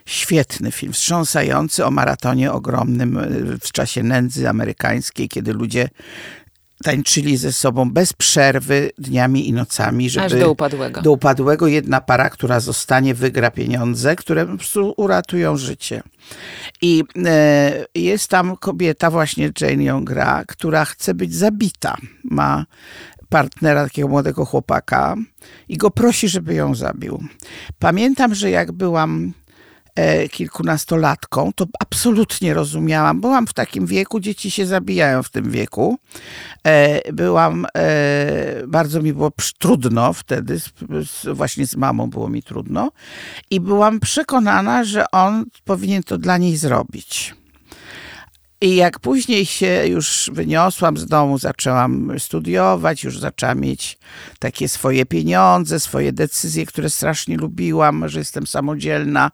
Świetny 0.05 0.71
film, 0.71 0.93
wstrząsający 0.93 1.85
o 1.85 1.91
maratonie 1.91 2.51
ogromnym 2.51 3.17
e, 3.17 3.27
w 3.61 3.71
czasie 3.71 4.03
nędzy 4.03 4.49
amerykańskiej, 4.49 5.29
kiedy 5.29 5.53
ludzie 5.53 5.89
tańczyli 6.83 7.37
ze 7.37 7.53
sobą 7.53 7.91
bez 7.91 8.13
przerwy 8.13 8.91
dniami 8.97 9.49
i 9.49 9.53
nocami, 9.53 10.09
żeby 10.09 10.25
Aż 10.25 10.35
do 10.35 10.51
upadłego. 10.51 11.01
do 11.01 11.11
upadłego 11.11 11.67
jedna 11.67 12.01
para, 12.01 12.29
która 12.29 12.59
zostanie, 12.59 13.13
wygra 13.13 13.51
pieniądze, 13.51 14.15
które 14.15 14.45
po 14.45 14.57
prostu 14.57 14.93
uratują 14.97 15.57
życie. 15.57 16.03
I 16.81 17.03
e, 17.25 17.85
jest 17.95 18.27
tam 18.27 18.57
kobieta, 18.57 19.11
właśnie 19.11 19.51
Jane 19.61 19.83
ją 19.83 20.05
gra, 20.05 20.43
która 20.47 20.85
chce 20.85 21.13
być 21.13 21.35
zabita. 21.35 21.97
Ma 22.23 22.65
partnera, 23.29 23.83
takiego 23.83 24.07
młodego 24.07 24.45
chłopaka 24.45 25.15
i 25.69 25.77
go 25.77 25.91
prosi, 25.91 26.29
żeby 26.29 26.53
ją 26.53 26.75
zabił. 26.75 27.23
Pamiętam, 27.79 28.35
że 28.35 28.49
jak 28.49 28.71
byłam 28.71 29.33
e, 29.95 30.29
kilkunastolatką, 30.29 31.51
to 31.55 31.65
absolutnie 31.79 32.53
rozumiałam. 32.53 33.21
Byłam 33.21 33.47
w 33.47 33.53
takim 33.53 33.85
wieku, 33.85 34.19
dzieci 34.19 34.51
się 34.51 34.65
zabijają 34.65 35.23
w 35.23 35.29
tym 35.29 35.51
wieku. 35.51 35.97
E, 36.67 37.13
byłam, 37.13 37.65
e, 37.77 38.67
bardzo 38.67 39.01
mi 39.01 39.13
było 39.13 39.31
trudno 39.59 40.13
wtedy, 40.13 40.59
właśnie 41.33 41.67
z 41.67 41.75
mamą 41.75 42.09
było 42.09 42.29
mi 42.29 42.43
trudno. 42.43 42.91
I 43.51 43.59
byłam 43.59 43.99
przekonana, 43.99 44.83
że 44.83 45.11
on 45.11 45.45
powinien 45.65 46.03
to 46.03 46.17
dla 46.17 46.37
niej 46.37 46.57
zrobić. 46.57 47.38
I 48.61 48.75
jak 48.75 48.99
później 48.99 49.45
się 49.45 49.87
już 49.87 50.29
wyniosłam 50.33 50.97
z 50.97 51.05
domu, 51.05 51.37
zaczęłam 51.37 52.19
studiować, 52.19 53.03
już 53.03 53.19
zaczęłam 53.19 53.59
mieć 53.59 53.97
takie 54.39 54.69
swoje 54.69 55.05
pieniądze, 55.05 55.79
swoje 55.79 56.13
decyzje, 56.13 56.65
które 56.65 56.89
strasznie 56.89 57.37
lubiłam, 57.37 58.09
że 58.09 58.19
jestem 58.19 58.47
samodzielna. 58.47 59.31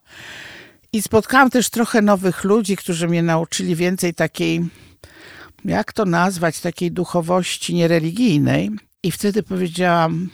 I 0.94 1.01
spotkałam 1.01 1.50
też 1.50 1.70
trochę 1.70 2.01
nowych 2.01 2.44
ludzi, 2.44 2.75
którzy 2.75 3.08
mnie 3.08 3.24
nauczyli 3.24 3.75
więcej 3.75 4.13
takiej, 4.13 4.65
jak 5.65 5.94
to 5.94 6.05
nazwać, 6.05 6.60
takiej 6.60 6.91
duchowości 6.91 7.74
niereligijnej. 7.74 8.70
I 9.03 9.12
wtedy 9.12 9.44
powiedziałam, 9.44 10.29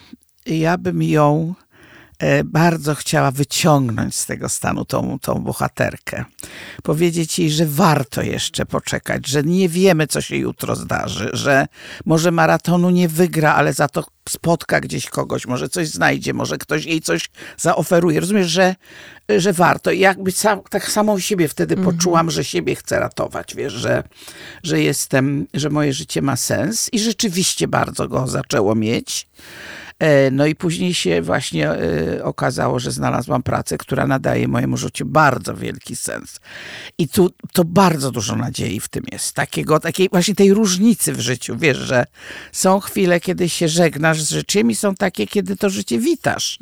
ja 0.46 0.78
bym 0.78 1.02
ją 1.02 1.54
bardzo 2.44 2.94
chciała 2.94 3.30
wyciągnąć 3.30 4.16
z 4.16 4.26
tego 4.26 4.48
stanu 4.48 4.84
tą, 4.84 5.18
tą 5.18 5.34
bohaterkę. 5.34 6.24
Powiedzieć 6.82 7.38
jej, 7.38 7.50
że 7.50 7.66
warto 7.66 8.22
jeszcze 8.22 8.66
poczekać, 8.66 9.26
że 9.26 9.42
nie 9.42 9.68
wiemy, 9.68 10.06
co 10.06 10.20
się 10.20 10.36
jutro 10.36 10.76
zdarzy, 10.76 11.30
że 11.32 11.66
może 12.04 12.30
maratonu 12.30 12.90
nie 12.90 13.08
wygra, 13.08 13.54
ale 13.54 13.72
za 13.72 13.88
to 13.88 14.04
spotka 14.28 14.80
gdzieś 14.80 15.06
kogoś, 15.06 15.46
może 15.46 15.68
coś 15.68 15.88
znajdzie, 15.88 16.34
może 16.34 16.58
ktoś 16.58 16.84
jej 16.84 17.00
coś 17.00 17.30
zaoferuje. 17.56 18.20
Rozumiesz, 18.20 18.48
że, 18.48 18.74
że 19.28 19.52
warto. 19.52 19.90
I 19.90 19.98
jakby 19.98 20.32
sam, 20.32 20.60
tak 20.70 20.90
samą 20.90 21.18
siebie 21.18 21.48
wtedy 21.48 21.76
poczułam, 21.76 22.30
że 22.30 22.44
siebie 22.44 22.74
chcę 22.74 23.00
ratować, 23.00 23.54
wiesz, 23.54 23.72
że, 23.72 24.02
że 24.62 24.80
jestem, 24.80 25.46
że 25.54 25.70
moje 25.70 25.92
życie 25.92 26.22
ma 26.22 26.36
sens 26.36 26.88
i 26.92 26.98
rzeczywiście 26.98 27.68
bardzo 27.68 28.08
go 28.08 28.26
zaczęło 28.26 28.74
mieć. 28.74 29.28
E, 30.02 30.30
No 30.30 30.46
i 30.46 30.54
później 30.54 30.94
się 30.94 31.22
właśnie 31.22 31.70
e, 31.70 32.24
okazało, 32.24 32.78
że 32.78 32.90
znalazłam 32.92 33.42
pracę, 33.42 33.78
która 33.78 34.06
nadaje 34.06 34.48
mojemu 34.48 34.76
życiu 34.76 35.06
bardzo 35.06 35.54
wielki 35.56 35.96
sens. 35.96 36.40
I 36.98 37.08
tu 37.08 37.30
to 37.52 37.64
bardzo 37.64 38.10
dużo 38.10 38.36
nadziei 38.36 38.80
w 38.80 38.88
tym 38.88 39.04
jest. 39.12 39.34
Takiego, 39.34 39.80
takiej 39.80 40.08
właśnie 40.08 40.34
tej 40.34 40.54
różnicy 40.54 41.12
w 41.12 41.20
życiu. 41.20 41.56
Wiesz, 41.58 41.76
że 41.76 42.04
są 42.52 42.80
chwile, 42.80 43.20
kiedy 43.20 43.48
się 43.48 43.68
żegnasz 43.68 44.22
z 44.22 44.30
życiem 44.30 44.70
i 44.70 44.74
są 44.74 44.94
takie, 44.94 45.26
kiedy 45.26 45.56
to 45.56 45.70
życie 45.70 45.98
witasz. 45.98 46.58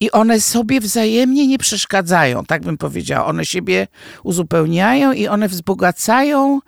I 0.00 0.10
one 0.10 0.40
sobie 0.40 0.80
wzajemnie 0.80 1.46
nie 1.46 1.58
przeszkadzają, 1.58 2.44
tak 2.44 2.62
bym 2.62 2.78
powiedziała. 2.78 3.26
One 3.26 3.46
siebie 3.46 3.86
uzupełniają 4.22 5.12
i 5.12 5.28
one 5.28 5.48
wzbogacają 5.48 6.60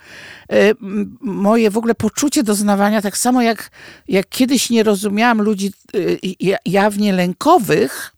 moje 1.21 1.71
w 1.71 1.77
ogóle 1.79 1.95
poczucie 1.95 2.43
doznawania, 2.43 3.03
tak 3.03 3.19
samo 3.19 3.43
jak, 3.43 3.71
jak 4.09 4.29
kiedyś 4.29 4.71
nie 4.71 4.83
rozumiałam 4.83 5.43
ludzi 5.43 5.73
ja- 6.41 6.59
jawnie 6.67 7.13
lękowych, 7.13 8.13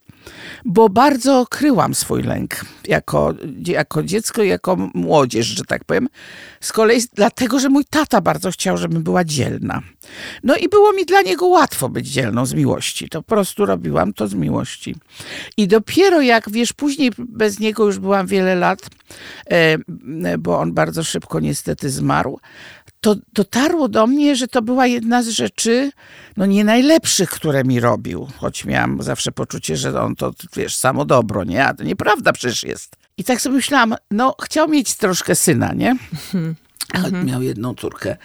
bo 0.64 0.88
bardzo 0.88 1.46
kryłam 1.50 1.94
swój 1.94 2.22
lęk 2.22 2.64
jako, 2.88 3.34
jako 3.66 4.02
dziecko 4.02 4.42
i 4.42 4.48
jako 4.48 4.76
młodzież, 4.94 5.46
że 5.46 5.64
tak 5.64 5.84
powiem. 5.84 6.08
Z 6.60 6.72
kolei 6.72 7.00
dlatego, 7.14 7.58
że 7.58 7.68
mój 7.68 7.84
tata 7.84 8.20
bardzo 8.20 8.50
chciał, 8.50 8.76
żebym 8.76 9.02
była 9.02 9.24
dzielna. 9.24 9.82
No 10.42 10.56
i 10.56 10.68
było 10.68 10.92
mi 10.92 11.04
dla 11.04 11.22
niego 11.22 11.46
łatwo 11.46 11.88
być 11.88 12.08
dzielną 12.08 12.46
z 12.46 12.54
miłości. 12.54 13.08
To 13.08 13.22
po 13.22 13.28
prostu 13.28 13.66
robiłam 13.66 14.12
to 14.12 14.28
z 14.28 14.34
miłości. 14.34 14.96
I 15.56 15.68
dopiero 15.68 16.20
jak, 16.20 16.50
wiesz, 16.50 16.72
później 16.72 17.10
bez 17.18 17.58
niego 17.58 17.86
już 17.86 17.98
byłam 17.98 18.26
wiele 18.26 18.54
lat, 18.54 18.80
e, 19.50 19.78
bo 20.38 20.58
on 20.58 20.72
bardzo 20.72 21.04
szybko 21.04 21.40
niestety 21.40 21.90
zmarł, 21.90 22.40
to 23.00 23.16
dotarło 23.32 23.88
do 23.88 24.06
mnie, 24.06 24.36
że 24.36 24.48
to 24.48 24.62
była 24.62 24.86
jedna 24.86 25.22
z 25.22 25.28
rzeczy, 25.28 25.90
no 26.36 26.46
nie 26.46 26.64
najlepszych, 26.64 27.30
które 27.30 27.64
mi 27.64 27.80
robił. 27.80 28.28
Choć 28.36 28.64
miałam 28.64 29.02
zawsze 29.02 29.32
poczucie, 29.32 29.76
że 29.76 30.00
on 30.00 30.16
to, 30.16 30.32
wiesz, 30.56 30.76
samo 30.76 31.04
dobro, 31.04 31.44
nie? 31.44 31.64
A 31.64 31.74
to 31.74 31.84
nieprawda 31.84 32.32
przecież 32.32 32.62
jest. 32.62 32.96
I 33.16 33.24
tak 33.24 33.40
sobie 33.40 33.56
myślałam, 33.56 33.94
no 34.10 34.34
chciał 34.42 34.68
mieć 34.68 34.94
troszkę 34.94 35.34
syna, 35.34 35.72
nie? 35.72 35.96
Ale 36.92 37.10
miał 37.10 37.42
jedną 37.42 37.74
córkę. 37.74 38.16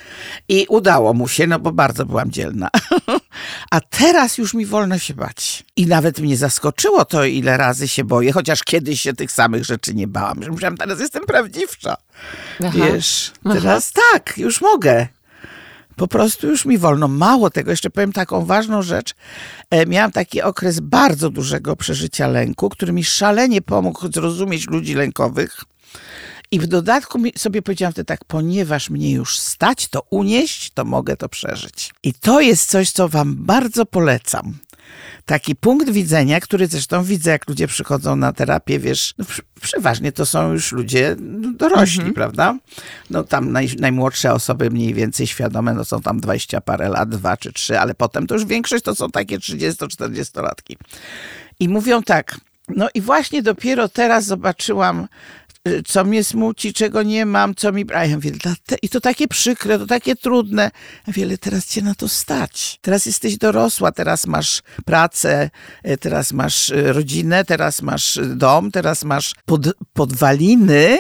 I 0.50 0.66
udało 0.70 1.14
mu 1.14 1.28
się, 1.28 1.48
no 1.48 1.60
bo 1.60 1.72
bardzo 1.72 2.06
byłam 2.06 2.32
dzielna. 2.32 2.70
A 3.72 3.82
teraz 3.82 4.38
już 4.38 4.54
mi 4.54 4.66
wolno 4.66 4.98
się 5.00 5.14
bać. 5.14 5.64
I 5.76 5.88
nawet 5.88 6.20
mnie 6.20 6.38
zaskoczyło 6.38 7.06
to, 7.06 7.26
ile 7.26 7.58
razy 7.58 7.88
się 7.88 8.04
boję, 8.04 8.32
chociaż 8.32 8.64
kiedyś 8.64 9.02
się 9.02 9.14
tych 9.14 9.32
samych 9.32 9.66
rzeczy 9.66 9.94
nie 9.94 10.08
bałam. 10.08 10.44
Że 10.44 10.52
myślałam, 10.52 10.78
teraz 10.78 11.00
jestem 11.00 11.26
prawdziwsza. 11.26 11.98
Aha. 12.60 12.72
Wiesz, 12.74 13.32
teraz 13.44 13.92
tak, 14.12 14.38
już 14.38 14.62
mogę. 14.62 15.08
Po 15.96 16.08
prostu 16.08 16.48
już 16.48 16.66
mi 16.66 16.78
wolno. 16.78 17.08
Mało 17.08 17.50
tego, 17.50 17.72
jeszcze 17.72 17.90
powiem 17.90 18.14
taką 18.14 18.46
ważną 18.46 18.82
rzecz. 18.82 19.14
E, 19.70 19.86
miałam 19.86 20.12
taki 20.12 20.42
okres 20.42 20.80
bardzo 20.80 21.30
dużego 21.30 21.76
przeżycia 21.76 22.28
lęku, 22.28 22.70
który 22.70 22.94
mi 22.94 23.04
szalenie 23.04 23.62
pomógł 23.62 24.12
zrozumieć 24.12 24.68
ludzi 24.68 24.94
lękowych. 24.94 25.64
I 26.54 26.60
w 26.60 26.68
dodatku 26.68 27.20
sobie 27.36 27.62
powiedziałam 27.62 27.94
wtedy 27.94 28.06
tak, 28.06 28.26
ponieważ 28.26 28.90
mnie 28.90 29.12
już 29.12 29.40
stać 29.40 29.88
to 29.88 30.02
unieść, 30.10 30.72
to 30.74 30.86
mogę 30.86 31.18
to 31.18 31.30
przeżyć. 31.30 31.94
I 32.04 32.14
to 32.14 32.42
jest 32.42 32.70
coś, 32.70 32.92
co 32.92 33.10
wam 33.10 33.36
bardzo 33.36 33.86
polecam. 33.86 34.54
taki 35.26 35.56
punkt 35.56 35.90
widzenia, 35.90 36.40
który 36.40 36.68
zresztą 36.68 37.04
widzę, 37.04 37.32
jak 37.32 37.48
ludzie 37.50 37.68
przychodzą 37.68 38.16
na 38.16 38.34
terapię, 38.34 38.80
wiesz, 38.80 39.14
no, 39.18 39.26
przeważnie 39.62 40.12
to 40.12 40.26
są 40.26 40.54
już 40.54 40.72
ludzie 40.72 41.16
dorośli, 41.56 42.00
mhm. 42.00 42.14
prawda? 42.14 42.58
No 43.10 43.24
tam 43.24 43.52
naj, 43.52 43.70
najmłodsze 43.80 44.34
osoby 44.34 44.70
mniej 44.70 44.94
więcej 44.94 45.28
świadome, 45.28 45.74
no 45.74 45.86
są 45.86 46.02
tam 46.02 46.20
20 46.20 46.62
parę 46.62 46.90
lat, 46.90 47.10
dwa 47.10 47.38
czy 47.38 47.54
trzy, 47.54 47.80
ale 47.80 47.94
potem 47.94 48.28
to 48.28 48.36
już 48.36 48.46
większość 48.46 48.84
to 48.84 48.96
są 48.96 49.12
takie 49.12 49.40
30-40-latki. 49.40 50.76
I 51.60 51.70
mówią 51.70 52.04
tak, 52.04 52.40
no 52.70 52.90
i 52.94 53.02
właśnie 53.02 53.44
dopiero 53.44 53.90
teraz 53.90 54.26
zobaczyłam 54.26 55.08
co 55.86 56.04
mnie 56.04 56.24
smuci, 56.24 56.74
czego 56.74 57.04
nie 57.04 57.26
mam, 57.26 57.56
co 57.56 57.72
mi... 57.72 57.86
A 57.94 58.06
ja 58.06 58.16
mówię, 58.16 58.32
i 58.82 58.90
to 58.90 59.02
takie 59.02 59.28
przykre, 59.28 59.80
to 59.80 59.86
takie 59.86 60.16
trudne. 60.16 60.72
Ja 61.08 61.14
wiele 61.14 61.38
teraz 61.38 61.66
cię 61.66 61.82
na 61.82 61.96
to 61.96 62.10
stać. 62.10 62.80
Teraz 62.82 63.06
jesteś 63.06 63.38
dorosła, 63.38 63.92
teraz 63.92 64.28
masz 64.28 64.62
pracę, 64.86 65.50
y, 65.88 65.98
teraz 65.98 66.34
masz 66.34 66.70
y, 66.70 66.94
rodzinę, 66.94 67.46
teraz 67.46 67.82
masz 67.82 68.20
dom, 68.36 68.72
teraz 68.72 69.04
masz 69.04 69.36
pod, 69.46 69.68
podwaliny 69.94 70.98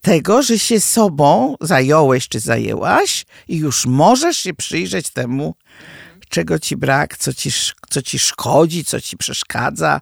tego, 0.00 0.42
że 0.42 0.58
się 0.58 0.80
sobą 0.80 1.56
zająłeś 1.60 2.28
czy 2.28 2.40
zajęłaś 2.40 3.26
i 3.48 3.56
już 3.56 3.86
możesz 3.86 4.36
się 4.36 4.54
przyjrzeć 4.54 5.10
temu, 5.10 5.54
czego 6.28 6.58
ci 6.58 6.76
brak, 6.76 7.18
co 7.18 7.34
ci, 7.34 7.50
co 7.90 8.02
ci 8.02 8.18
szkodzi, 8.18 8.84
co 8.84 9.00
ci 9.00 9.16
przeszkadza, 9.16 10.00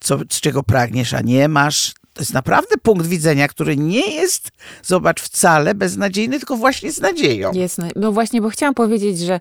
co, 0.00 0.18
z 0.30 0.40
czego 0.40 0.62
pragniesz, 0.62 1.14
a 1.14 1.20
nie 1.20 1.48
masz 1.48 1.94
to 2.16 2.22
jest 2.22 2.34
naprawdę 2.34 2.76
punkt 2.82 3.06
widzenia, 3.06 3.48
który 3.48 3.76
nie 3.76 4.14
jest, 4.14 4.50
zobacz, 4.82 5.20
wcale 5.20 5.74
beznadziejny, 5.74 6.38
tylko 6.38 6.56
właśnie 6.56 6.92
z 6.92 7.00
nadzieją. 7.00 7.52
Jest, 7.52 7.80
no 7.96 8.12
właśnie, 8.12 8.40
bo 8.40 8.50
chciałam 8.50 8.74
powiedzieć, 8.74 9.18
że 9.18 9.40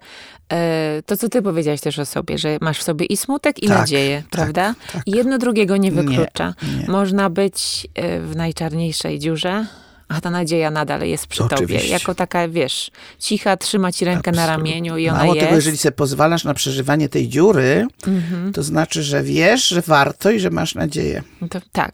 e, 0.53 1.01
to, 1.05 1.17
co 1.17 1.29
ty 1.29 1.41
powiedziałaś 1.41 1.82
też 1.82 2.00
o 2.00 2.05
sobie, 2.05 2.38
że 2.38 2.58
masz 2.62 2.79
w 2.79 2.84
sobie 2.84 3.05
i 3.05 3.17
smutek, 3.17 3.63
i 3.63 3.67
tak, 3.67 3.77
nadzieję, 3.77 4.22
tak, 4.22 4.29
prawda? 4.29 4.75
Tak. 4.94 5.01
I 5.05 5.12
jedno 5.12 5.38
drugiego 5.38 5.77
nie 5.77 5.91
wyklucza. 5.91 6.53
Nie, 6.63 6.82
nie. 6.82 6.88
Można 6.88 7.29
być 7.29 7.88
e, 7.94 8.20
w 8.20 8.36
najczarniejszej 8.36 9.20
dziurze, 9.20 9.65
a 10.08 10.22
ta 10.22 10.30
nadzieja 10.30 10.72
nadal 10.72 11.02
jest 11.02 11.28
przy 11.28 11.44
Oczywiście. 11.44 11.80
tobie. 11.80 11.92
Jako 11.92 12.16
taka, 12.16 12.48
wiesz, 12.48 12.92
cicha, 13.20 13.58
trzyma 13.58 13.92
ci 13.92 14.06
rękę 14.06 14.30
Absolutnie. 14.30 14.42
na 14.42 14.58
ramieniu 14.58 14.98
i 14.98 15.10
ona 15.10 15.18
Mało 15.18 15.36
jest. 15.36 15.46
tego, 15.46 15.56
jeżeli 15.56 15.78
sobie 15.78 15.92
pozwalasz 15.92 16.44
na 16.44 16.54
przeżywanie 16.54 17.10
tej 17.10 17.30
dziury, 17.30 17.88
mhm. 18.08 18.54
to 18.54 18.64
znaczy, 18.64 19.04
że 19.04 19.24
wiesz, 19.24 19.68
że 19.68 19.82
warto 19.82 20.32
i 20.32 20.40
że 20.40 20.50
masz 20.50 20.76
nadzieję. 20.76 21.24
To, 21.50 21.60
tak. 21.72 21.94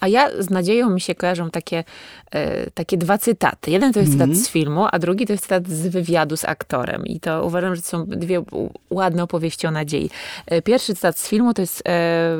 A 0.00 0.08
ja 0.08 0.30
z 0.38 0.50
nadzieją 0.50 0.90
mi 0.90 1.00
się 1.00 1.14
kojarzą 1.14 1.50
takie, 1.50 1.84
e, 2.30 2.70
takie 2.70 2.96
dwa 2.96 3.18
cytaty. 3.18 3.70
Jeden 3.70 3.92
to 3.92 4.00
jest 4.00 4.12
cytat 4.12 4.28
mhm. 4.28 4.44
z 4.44 4.48
filmu, 4.48 4.86
a 4.92 4.98
drugi 4.98 5.26
to 5.26 5.32
jest 5.32 5.42
cytat 5.42 5.68
z 5.68 5.86
wywiadu 5.86 6.36
z 6.36 6.44
aktorem. 6.44 7.06
I 7.06 7.20
to 7.20 7.44
uważam, 7.46 7.76
że 7.76 7.82
to 7.82 7.88
są 7.88 8.06
dwie 8.06 8.42
ładne 8.90 9.22
opowieści 9.22 9.66
o 9.66 9.70
nadziei. 9.70 10.10
E, 10.46 10.62
pierwszy 10.62 10.94
cytat 10.94 11.18
z 11.18 11.28
filmu 11.28 11.54
to 11.54 11.62
jest 11.62 11.82
e, 11.88 12.36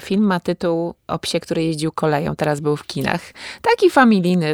film 0.00 0.22
ma 0.22 0.40
tytuł 0.40 0.94
o 1.06 1.18
psie, 1.18 1.40
który 1.40 1.64
jeździł 1.64 1.92
koleją. 1.92 2.36
Teraz 2.36 2.60
był 2.60 2.76
w 2.76 2.86
kinach. 2.86 3.20
Taki 3.62 3.90
familijny 3.90 4.53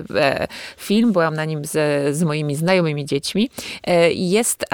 film, 0.77 1.13
byłam 1.13 1.35
na 1.35 1.45
nim 1.45 1.65
z, 1.65 1.73
z 2.17 2.23
moimi 2.23 2.57
znajomymi 2.57 3.05
dziećmi. 3.07 3.51
E, 3.85 4.13
jest, 4.13 4.65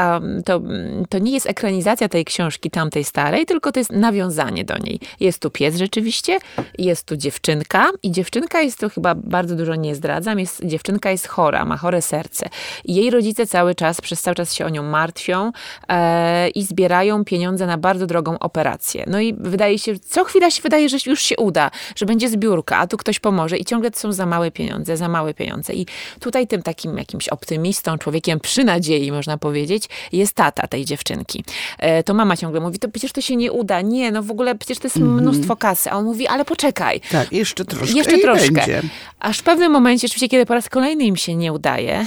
to, 0.45 0.61
to 1.09 1.19
nie 1.19 1.33
jest 1.33 1.47
ekranizacja 1.47 2.09
tej 2.09 2.25
książki 2.25 2.71
tamtej 2.71 3.05
starej, 3.05 3.47
tylko 3.47 3.73
to 3.73 3.81
jest 3.81 3.93
nawiązanie 3.93 4.65
do 4.65 4.79
niej. 4.79 5.01
Jest 5.21 5.39
tu 5.39 5.51
pies 5.51 5.77
rzeczywiście, 5.77 6.39
jest 6.79 7.07
tu 7.07 7.17
dziewczynka 7.17 7.91
i 8.03 8.11
dziewczynka 8.11 8.61
jest 8.61 8.79
to 8.79 8.89
chyba 8.89 9.15
bardzo 9.15 9.57
dużo 9.57 9.75
nie 9.75 9.95
zdradzam, 9.95 10.39
jest, 10.39 10.65
dziewczynka 10.65 11.11
jest 11.11 11.29
chora, 11.29 11.65
ma 11.65 11.77
chore 11.77 12.03
serce. 12.03 12.49
Jej 12.85 13.11
rodzice 13.11 13.47
cały 13.47 13.75
czas, 13.75 14.01
przez 14.01 14.21
cały 14.21 14.35
czas 14.35 14.55
się 14.55 14.67
o 14.67 14.69
nią 14.69 14.83
martwią 14.83 15.53
e, 15.89 16.49
i 16.49 16.63
zbierają 16.63 17.25
pieniądze 17.25 17.67
na 17.67 17.79
bardzo 17.79 18.07
drogą 18.07 18.39
operację. 18.39 19.05
No 19.07 19.21
i 19.21 19.35
wydaje 19.39 19.79
się, 19.79 19.99
co 19.99 20.25
chwila 20.25 20.51
się 20.51 20.63
wydaje, 20.63 20.89
że 20.89 20.97
już 21.07 21.23
się 21.23 21.37
uda, 21.37 21.71
że 21.97 22.07
będzie 22.07 22.29
zbiórka, 22.29 22.79
a 22.79 22.87
tu 22.87 22.97
ktoś 22.97 23.19
pomoże 23.21 23.57
i 23.57 23.65
ciągle 23.65 23.91
to 23.91 23.99
są 23.99 24.13
za 24.13 24.27
małe 24.27 24.51
pieniądze, 24.51 24.97
za 24.97 25.09
małe 25.09 25.16
pieniądze. 25.35 25.73
I 25.73 25.87
tutaj 26.21 26.47
tym 26.47 26.63
takim 26.63 26.99
jakimś 26.99 27.29
optymistą, 27.29 27.99
człowiekiem 27.99 28.41
przy 28.41 28.65
nadziei, 28.65 29.13
można 29.13 29.39
powiedzieć, 29.39 29.89
jest 30.13 30.35
tata 30.35 30.67
tej 30.67 30.85
dziewczynki. 30.85 31.45
E, 31.79 32.03
to 32.03 32.15
mama 32.15 32.37
ciągle 32.37 32.61
mówi, 32.61 32.79
to 32.79 32.89
przecież 32.89 33.13
to 33.13 33.21
się 33.21 33.37
nie 33.37 33.53
uda, 33.53 33.81
nie, 33.81 34.13
no 34.13 34.23
w 34.23 34.31
ogóle 34.31 34.55
przecież 34.55 34.79
to 34.79 34.87
jest 34.87 34.97
-hmm. 34.97 35.21
mnóstwo 35.21 35.57
kasy. 35.57 35.91
A 35.91 35.97
on 35.97 36.05
mówi, 36.05 36.27
ale 36.27 36.45
poczekaj. 36.45 37.01
Tak, 37.11 37.33
jeszcze 37.33 37.65
troszkę 37.65 37.97
Jeszcze 37.97 38.19
troszkę. 38.19 38.53
Będzie. 38.53 38.83
Aż 39.21 39.39
w 39.39 39.43
pewnym 39.43 39.73
momencie, 39.73 40.07
oczywiście, 40.07 40.29
kiedy 40.29 40.47
po 40.47 40.55
raz 40.55 40.69
kolejny 40.69 41.05
im 41.05 41.17
się 41.17 41.35
nie 41.37 41.53
udaje, 41.53 42.07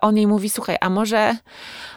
on 0.00 0.16
jej 0.16 0.26
mówi, 0.26 0.50
słuchaj, 0.50 0.76
a 0.80 0.90
może 0.90 1.36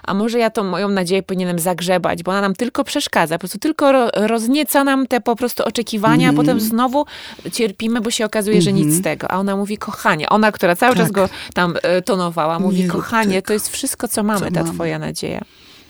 a 0.04 0.14
może 0.14 0.40
ja 0.40 0.50
tą 0.50 0.64
moją 0.64 0.90
nadzieję 0.90 1.24
powinienem 1.24 1.60
zagrzebać, 1.60 2.24
bo 2.24 2.32
ona 2.32 2.42
nam 2.42 2.56
tylko 2.56 2.84
przeszkadza, 2.84 3.36
po 3.36 3.40
prostu 3.40 3.60
tylko 3.60 4.10
roznieca 4.14 4.84
nam 4.84 5.08
te 5.08 5.22
po 5.22 5.36
prostu 5.36 5.64
oczekiwania, 5.64 6.30
mm. 6.30 6.36
a 6.36 6.42
potem 6.42 6.60
znowu 6.60 7.06
cierpimy, 7.52 8.02
bo 8.02 8.12
się 8.12 8.26
okazuje, 8.26 8.62
że 8.62 8.70
mm 8.70 8.82
-hmm. 8.82 8.86
nic 8.86 8.94
z 8.94 8.98
mhm. 8.98 9.18
tego. 9.18 9.32
A 9.32 9.38
ona 9.38 9.56
mówi, 9.56 9.78
kochanie, 9.78 10.30
ona, 10.30 10.52
która 10.52 10.76
cały 10.76 10.96
tak. 10.96 11.04
czas 11.04 11.12
go 11.12 11.30
tam 11.54 11.74
e, 11.84 12.02
tonowała, 12.02 12.60
mówi, 12.60 12.84
Nie 12.84 12.88
kochanie, 12.88 13.42
to 13.42 13.54
jest 13.54 13.70
wszystko, 13.70 14.08
co 14.08 14.24
mamy, 14.24 14.40
co 14.40 14.52
ta 14.52 14.64
mamy. 14.64 14.74
twoja 14.74 15.00
nadzieja 15.00 15.42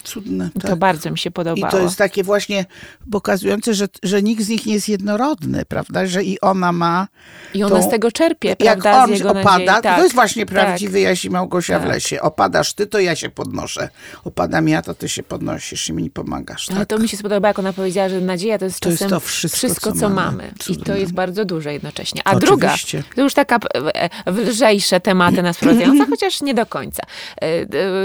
cudne. 0.06 0.50
Tak. 0.54 0.72
To 0.72 0.78
bardzo 0.78 1.12
mi 1.12 1.18
się 1.18 1.32
podobało. 1.32 1.68
I 1.68 1.72
to 1.72 1.80
jest 1.80 1.98
takie 1.98 2.24
właśnie 2.24 2.66
pokazujące, 3.12 3.74
że, 3.74 3.88
że 4.04 4.24
nikt 4.24 4.44
z 4.44 4.50
nich 4.50 4.66
nie 4.66 4.74
jest 4.74 4.90
jednorodny, 4.90 5.66
prawda? 5.66 6.06
Że 6.06 6.24
i 6.24 6.42
ona 6.42 6.72
ma. 6.72 7.08
I 7.54 7.64
ona 7.64 7.76
tą, 7.76 7.84
z 7.84 7.90
tego 7.90 8.12
czerpie, 8.12 8.56
jak 8.60 8.80
prawda? 8.80 9.30
on 9.30 9.38
opada, 9.38 9.82
tak. 9.82 9.96
to 9.96 10.04
jest 10.04 10.16
właśnie 10.16 10.46
prawdziwy 10.46 10.94
tak. 10.94 11.02
Jaś 11.02 11.26
i 11.26 11.30
Małgosia 11.30 11.80
tak. 11.80 11.88
w 11.88 11.92
lesie. 11.92 12.22
Opadasz 12.22 12.74
ty, 12.74 12.88
to 12.88 13.00
ja 13.00 13.16
się 13.16 13.30
podnoszę. 13.30 13.90
Opadam 14.24 14.68
ja, 14.68 14.82
to 14.82 14.94
ty 14.94 15.10
się 15.10 15.24
podnosisz 15.24 15.90
i 15.90 15.94
mi 15.94 16.10
pomagasz. 16.10 16.70
Ale 16.70 16.80
tak. 16.80 16.88
to 16.88 17.00
mi 17.00 17.10
się 17.10 17.18
spodobało, 17.18 17.48
jak 17.48 17.60
ona 17.60 17.74
powiedziała, 17.74 18.10
że 18.10 18.22
nadzieja 18.22 18.58
to 18.58 18.66
jest 18.66 18.80
to 18.80 18.90
czasem 18.90 19.06
jest 19.06 19.14
to 19.14 19.20
wszystko, 19.20 19.58
wszystko, 19.58 19.92
co, 19.92 20.00
co 20.00 20.10
mamy. 20.10 20.52
I 20.70 20.78
to 20.78 20.96
jest 20.96 21.14
bardzo 21.14 21.46
duże 21.46 21.74
jednocześnie. 21.74 22.22
A 22.26 22.32
Oczywiście. 22.32 22.98
druga, 22.98 23.16
to 23.16 23.22
już 23.22 23.34
taka 23.34 23.60
e, 23.96 24.10
lżejsze 24.32 25.00
tematy 25.00 25.44
nas 25.44 25.58
wprowadzająca, 25.58 26.06
chociaż 26.10 26.42
nie 26.42 26.54
do 26.54 26.66
końca. 26.66 27.04
E, 27.42 27.46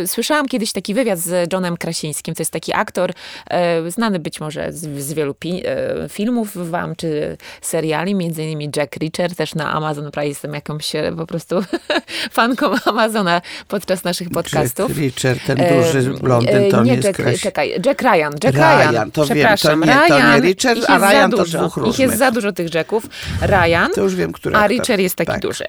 e, 0.03 0.07
słyszałam 0.07 0.49
kiedyś 0.49 0.73
taki 0.73 0.95
wywiad 0.95 1.19
z 1.19 1.53
Johnem 1.53 1.77
Krasińskim, 1.91 2.35
to 2.35 2.41
jest 2.41 2.51
taki 2.51 2.75
aktor, 2.75 3.13
e, 3.51 3.91
znany 3.91 4.19
być 4.19 4.41
może 4.41 4.73
z, 4.73 5.03
z 5.05 5.13
wielu 5.13 5.35
e, 5.65 6.09
filmów 6.09 6.71
wam, 6.71 6.97
czy 6.97 7.37
seriali, 7.61 8.15
między 8.15 8.43
innymi 8.43 8.71
Jack 8.77 8.97
Reacher, 8.97 9.37
też 9.37 9.55
na 9.55 9.73
Amazon 9.73 10.11
Prime 10.11 10.29
jestem 10.29 10.55
jakąś 10.55 10.95
e, 10.95 11.13
po 11.17 11.27
prostu 11.27 11.57
fanką 12.39 12.71
Amazona 12.85 13.43
podczas 13.69 14.05
naszych 14.05 14.31
podcastów. 14.31 14.89
Jack 14.89 15.01
Reacher, 15.01 15.39
ten 15.47 15.59
duży 15.59 16.11
blondyn, 16.11 16.71
to 16.71 16.83
nie, 16.83 16.97
nie 16.97 17.03
Jack, 17.03 17.19
jest 17.19 17.43
czekaj, 17.43 17.71
Jack 17.87 18.03
Ryan, 18.03 18.33
Jack 18.45 18.57
Ryan, 18.57 18.91
Ryan 18.91 19.11
to 19.11 19.25
przepraszam, 19.25 19.81
wiem, 19.81 19.99
to 20.09 20.19
nie, 20.19 20.23
to 20.23 20.37
nie 20.37 20.41
Richard, 20.41 20.81
a 20.89 20.99
Ryan 20.99 21.31
to 21.31 21.45
dwóch 21.45 21.77
różnych. 21.77 21.95
Ich 21.95 21.99
jest 21.99 22.19
za 22.19 22.31
dużo 22.31 22.53
tych 22.53 22.75
Jacków. 22.75 23.07
Ryan, 23.43 23.89
to 23.95 24.01
już 24.01 24.15
wiem, 24.15 24.33
który 24.33 24.57
a 24.57 24.67
Richard 24.67 25.01
jest 25.01 25.17
taki 25.17 25.33
tak. 25.33 25.41
duży. 25.41 25.65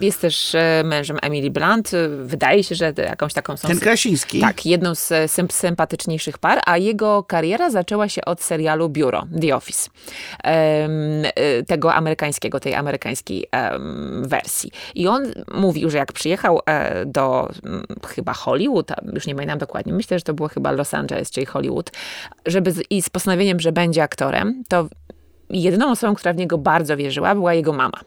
Jest 0.00 0.20
też 0.20 0.56
mężem 0.84 1.18
Emily 1.22 1.50
Blunt. 1.50 1.90
Wydaje 2.24 2.64
się, 2.64 2.74
że 2.74 2.92
jakąś 2.96 3.32
taką 3.32 3.56
są... 3.56 3.68
Ten 3.68 3.80
Krasiński. 3.80 4.40
Tak, 4.40 4.66
jedną 4.66 4.94
z 4.94 5.08
sympatyczniejszych 5.08 5.63
najważniejszych 5.64 6.38
par, 6.38 6.60
a 6.66 6.78
jego 6.78 7.22
kariera 7.22 7.70
zaczęła 7.70 8.08
się 8.08 8.24
od 8.24 8.42
serialu 8.42 8.88
Biuro, 8.88 9.26
The 9.40 9.56
Office. 9.56 9.90
Y, 11.60 11.64
tego 11.64 11.94
amerykańskiego, 11.94 12.60
tej 12.60 12.74
amerykańskiej 12.74 13.46
wersji. 14.22 14.70
I 14.94 15.08
on 15.08 15.32
mówił, 15.54 15.90
że 15.90 15.98
jak 15.98 16.12
przyjechał 16.12 16.60
e, 16.66 17.06
do 17.06 17.48
mm, 17.64 17.84
chyba 18.06 18.32
Hollywood, 18.32 18.92
już 19.12 19.26
nie 19.26 19.34
pamiętam 19.34 19.58
dokładnie, 19.58 19.92
myślę, 19.92 20.18
że 20.18 20.24
to 20.24 20.34
było 20.34 20.48
chyba 20.48 20.72
Los 20.72 20.94
Angeles, 20.94 21.30
czyli 21.30 21.46
Hollywood, 21.46 21.90
żeby 22.46 22.72
z, 22.72 22.82
i 22.90 23.02
z 23.02 23.10
postanowieniem, 23.10 23.60
że 23.60 23.72
będzie 23.72 24.02
aktorem, 24.02 24.64
to 24.68 24.88
jedyną 25.50 25.90
osobą, 25.90 26.14
która 26.14 26.32
w 26.32 26.36
niego 26.36 26.58
bardzo 26.58 26.96
wierzyła, 26.96 27.34
była 27.34 27.54
jego 27.54 27.72
mama. 27.72 28.00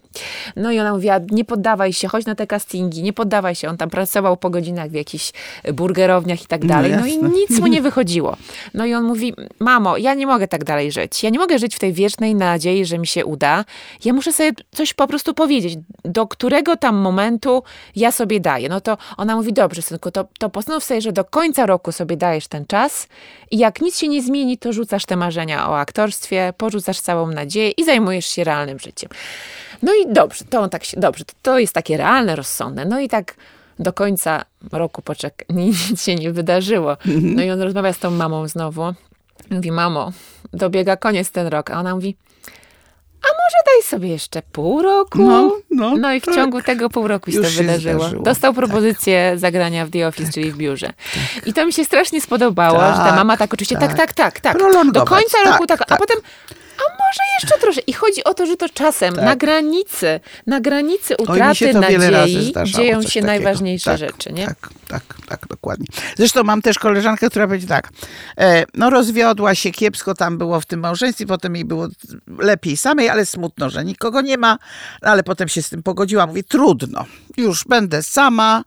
No 0.56 0.72
i 0.72 0.80
ona 0.80 0.94
mówiła, 0.94 1.20
nie 1.32 1.46
poddawaj 1.46 1.94
się, 1.94 2.08
chodź 2.08 2.26
na 2.26 2.36
te 2.36 2.48
castingi, 2.48 3.04
nie 3.04 3.14
poddawaj 3.14 3.56
się. 3.56 3.70
On 3.70 3.78
tam 3.78 3.90
pracował 3.90 4.38
po 4.38 4.50
godzinach 4.50 4.90
w 4.90 4.94
jakichś 4.94 5.34
burgerowniach 5.74 6.44
i 6.44 6.46
tak 6.46 6.62
no 6.62 6.68
dalej. 6.68 6.92
No, 6.92 6.98
no 7.00 7.08
i 7.08 7.24
nic 7.24 7.60
mu 7.60 7.68
nie 7.68 7.82
wychodziło. 7.88 8.38
No 8.74 8.86
i 8.86 8.94
on 8.94 9.04
mówi, 9.04 9.34
mamo, 9.60 9.98
ja 9.98 10.14
nie 10.14 10.28
mogę 10.28 10.48
tak 10.48 10.64
dalej 10.64 10.92
żyć. 10.92 11.24
Ja 11.24 11.30
nie 11.30 11.40
mogę 11.40 11.60
żyć 11.60 11.76
w 11.76 11.80
tej 11.80 11.94
wiecznej 11.94 12.36
nadziei, 12.36 12.86
że 12.86 12.98
mi 12.98 13.08
się 13.08 13.26
uda. 13.26 13.66
Ja 14.06 14.14
muszę 14.14 14.34
sobie 14.34 14.52
coś 14.72 14.94
po 14.94 15.08
prostu 15.08 15.34
powiedzieć, 15.34 15.78
do 16.06 16.28
którego 16.28 16.78
tam 16.78 16.96
momentu 16.96 17.64
ja 17.96 18.12
sobie 18.12 18.40
daję. 18.40 18.70
No 18.70 18.82
to 18.82 18.98
ona 19.18 19.36
mówi, 19.36 19.54
dobrze 19.54 19.82
synku, 19.82 20.12
to, 20.12 20.28
to 20.40 20.50
postanów 20.50 20.84
sobie, 20.84 21.02
że 21.02 21.12
do 21.12 21.26
końca 21.26 21.66
roku 21.66 21.92
sobie 21.92 22.18
dajesz 22.18 22.48
ten 22.48 22.66
czas 22.66 23.08
i 23.52 23.58
jak 23.58 23.82
nic 23.82 23.98
się 23.98 24.08
nie 24.08 24.22
zmieni, 24.22 24.58
to 24.58 24.74
rzucasz 24.74 25.06
te 25.06 25.16
marzenia 25.16 25.70
o 25.70 25.80
aktorstwie, 25.80 26.54
porzucasz 26.58 27.00
całą 27.00 27.27
nadzieję 27.32 27.70
i 27.70 27.86
zajmujesz 27.86 28.26
się 28.26 28.44
realnym 28.44 28.80
życiem. 28.80 29.10
No 29.82 29.94
i 29.94 30.14
dobrze, 30.14 30.46
to 30.46 30.68
tak 30.70 30.84
się, 30.84 31.00
dobrze, 31.00 31.24
to 31.42 31.60
jest 31.60 31.74
takie 31.74 31.98
realne, 31.98 32.36
rozsądne. 32.36 32.86
No 32.86 33.00
i 33.00 33.10
tak 33.10 33.36
do 33.80 33.94
końca 33.94 34.46
roku 34.72 35.02
poczek, 35.02 35.46
nic 35.50 36.04
się 36.04 36.16
nie 36.16 36.32
wydarzyło. 36.32 36.92
Mhm. 36.92 37.36
No 37.36 37.44
i 37.44 37.52
on 37.52 37.62
rozmawia 37.62 37.94
z 37.94 38.00
tą 38.00 38.12
mamą 38.12 38.48
znowu. 38.48 38.94
Mówi, 39.52 39.72
mamo, 39.72 40.12
dobiega 40.54 40.98
koniec 40.98 41.32
ten 41.32 41.48
rok. 41.48 41.70
A 41.72 41.80
ona 41.80 41.96
mówi, 41.96 42.16
a 43.22 43.28
może 43.28 43.58
daj 43.66 43.84
sobie 43.84 44.10
jeszcze 44.10 44.42
pół 44.42 44.82
roku? 44.82 45.18
No, 45.18 45.58
no, 45.72 45.98
No 45.98 46.14
i 46.14 46.22
w 46.22 46.26
tak. 46.26 46.36
ciągu 46.36 46.62
tego 46.62 46.90
pół 46.90 47.08
roku 47.08 47.32
się 47.32 47.38
Już 47.38 47.46
to 47.46 47.52
się 47.52 47.58
wydarzyło. 47.64 48.00
zdarzyło. 48.00 48.24
Dostał 48.24 48.54
propozycję 48.54 49.34
zagrania 49.36 49.86
w 49.86 49.90
The 49.90 50.08
Office, 50.08 50.32
czyli 50.32 50.52
w 50.52 50.58
biurze. 50.58 50.94
I 51.46 51.54
to 51.54 51.66
mi 51.66 51.74
się 51.74 51.86
strasznie 51.86 52.22
spodobało, 52.22 52.80
że 52.80 52.86
ta 52.98 53.06
Tak, 53.06 53.16
mama 53.16 53.38
tak 53.38 53.54
oczywiście, 53.54 53.78
tak, 53.78 53.88
tak. 53.98 54.14
tak, 54.14 54.14
tak, 54.14 54.40
tak. 54.40 54.92
Do 54.92 55.06
końca 55.06 55.38
tak, 55.44 55.54
roku 55.54 55.68
tak, 55.68 55.82
a 55.82 55.86
tak. 55.86 56.00
potem 56.00 56.18
może 57.00 57.20
jeszcze 57.42 57.58
troszkę. 57.62 57.82
I 57.88 57.94
chodzi 57.94 58.24
o 58.24 58.34
to, 58.34 58.46
że 58.46 58.58
to 58.58 58.70
czasem 58.70 59.16
Tak. 59.16 59.26
na 59.26 59.36
granicy, 59.36 60.20
na 60.48 60.62
granicy 60.62 61.16
utraty 61.18 61.74
nadziei 61.74 62.54
dzieją 62.66 63.02
się 63.02 63.08
takiego. 63.08 63.28
najważniejsze 63.28 63.92
tak, 63.92 64.00
rzeczy, 64.00 64.34
nie? 64.34 64.46
Tak, 64.46 64.70
tak, 64.88 65.04
tak, 65.28 65.48
dokładnie. 65.50 65.86
Zresztą 66.18 66.44
mam 66.44 66.62
też 66.62 66.80
koleżankę, 66.80 67.30
która 67.30 67.48
będzie 67.48 67.68
tak, 67.68 67.90
e, 68.38 68.66
no 68.74 68.90
rozwiodła 68.90 69.56
się, 69.56 69.72
kiepsko 69.72 70.16
tam 70.16 70.38
było 70.38 70.62
w 70.62 70.66
tym 70.66 70.80
małżeństwie, 70.80 71.26
potem 71.26 71.56
jej 71.56 71.66
było 71.66 71.88
lepiej 72.40 72.78
samej, 72.78 73.10
ale 73.10 73.26
smutno, 73.26 73.70
że 73.70 73.86
nikogo 73.86 74.22
nie 74.22 74.38
ma, 74.38 74.58
ale 75.02 75.24
potem 75.24 75.48
się 75.48 75.62
z 75.62 75.70
tym 75.70 75.84
pogodziła, 75.84 76.28
mówi 76.28 76.44
trudno, 76.44 77.06
już 77.38 77.64
będę 77.64 78.04
sama, 78.04 78.64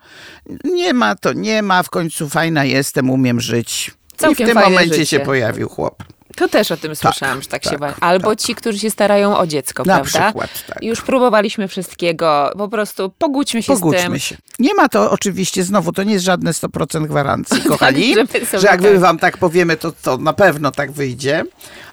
nie 0.65 0.95
ma 0.95 1.15
to 1.15 1.33
nie 1.33 1.63
ma, 1.63 1.83
w 1.83 1.91
końcu 1.91 2.29
fajna 2.29 2.65
jestem, 2.65 3.11
umiem 3.11 3.41
żyć. 3.41 3.91
Całkiem 4.17 4.49
I 4.49 4.51
w 4.51 4.55
tym 4.55 4.63
momencie 4.65 4.95
życie. 4.95 5.07
się 5.07 5.21
pojawił 5.21 5.69
chłop. 5.69 6.05
To 6.37 6.49
też 6.49 6.73
o 6.73 6.77
tym 6.77 6.97
słyszałam, 6.97 7.43
że 7.43 7.49
tak, 7.49 7.65
się 7.65 7.79
tak, 7.79 7.97
Albo 8.01 8.37
ci, 8.37 8.55
którzy 8.55 8.79
się 8.79 8.91
starają 8.91 9.39
o 9.39 9.47
dziecko, 9.47 9.83
Na 9.87 9.95
prawda? 10.01 10.23
przykład, 10.27 10.51
tak. 10.67 10.83
Już 10.83 11.03
próbowaliśmy 11.03 11.69
wszystkiego, 11.69 12.53
po 12.59 12.69
prostu 12.69 13.11
pogódźmy 13.19 13.63
się 13.63 13.77
z 13.77 13.81
tym. 13.81 13.91
Pogódźmy 13.91 14.21
się. 14.21 14.37
Nie 14.59 14.75
ma 14.75 14.89
to 14.89 15.11
oczywiście, 15.11 15.65
znowu, 15.65 15.93
to 15.93 16.03
nie 16.03 16.13
jest 16.13 16.25
żadne 16.25 16.53
100% 16.53 17.07
gwarancji, 17.07 17.63
kochani, 17.69 18.15
sobie 18.15 18.47
że 18.61 18.67
jak 18.69 18.71
tak. 18.71 18.81
my 18.81 18.99
wam 18.99 19.19
tak 19.19 19.39
powiemy, 19.39 19.77
to, 19.77 19.93
to 20.03 20.17
na 20.17 20.33
pewno 20.33 20.71
tak 20.71 20.93
wyjdzie, 20.93 21.45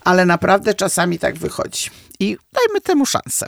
ale 0.04 0.26
naprawdę 0.26 0.74
czasami 0.74 1.20
tak 1.20 1.38
wychodzi. 1.38 1.90
I 2.20 2.38
dajmy 2.54 2.82
temu 2.82 3.06
szansę. 3.06 3.48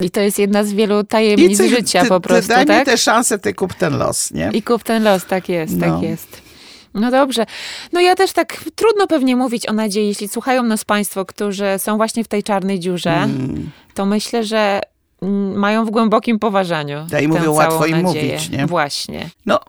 I 0.00 0.10
to 0.10 0.20
jest 0.20 0.38
jedna 0.38 0.64
z 0.64 0.72
wielu 0.72 1.04
tajemnic 1.04 1.58
ty- 1.58 1.68
życia 1.68 2.02
ty, 2.02 2.08
po 2.08 2.20
ty 2.20 2.28
prostu, 2.28 2.48
daj 2.48 2.66
tak? 2.66 2.78
mi 2.78 2.84
tę 2.84 2.98
szansę, 2.98 3.38
ty 3.38 3.54
kup 3.54 3.74
ten 3.74 3.98
los, 3.98 4.30
nie? 4.30 4.50
I 4.52 4.62
kup 4.62 4.82
ten 4.82 5.02
los, 5.02 5.24
tak 5.24 5.48
jest, 5.48 5.76
No. 5.76 5.86
tak 5.86 6.02
jest. 6.02 6.49
No 6.94 7.10
dobrze. 7.10 7.46
No 7.92 8.00
ja 8.00 8.14
też 8.14 8.32
tak, 8.32 8.56
trudno 8.74 9.06
pewnie 9.06 9.36
mówić 9.36 9.68
o 9.68 9.72
nadziei, 9.72 10.08
jeśli 10.08 10.28
słuchają 10.28 10.62
nas 10.62 10.84
Państwo, 10.84 11.24
którzy 11.24 11.66
są 11.78 11.96
właśnie 11.96 12.24
w 12.24 12.28
tej 12.28 12.42
czarnej 12.42 12.80
dziurze, 12.80 13.12
Mm. 13.12 13.70
to 13.94 14.06
myślę, 14.06 14.44
że 14.44 14.80
mają 15.54 15.84
w 15.84 15.90
głębokim 15.90 16.38
poważaniu 16.38 17.06
Ja 17.10 17.20
i 17.20 17.28
mówią, 17.28 17.52
łatwo 17.52 17.86
im 17.86 18.02
nadzieję. 18.02 18.32
mówić, 18.32 18.50
nie? 18.50 18.66
Właśnie. 18.66 19.30
No, 19.46 19.60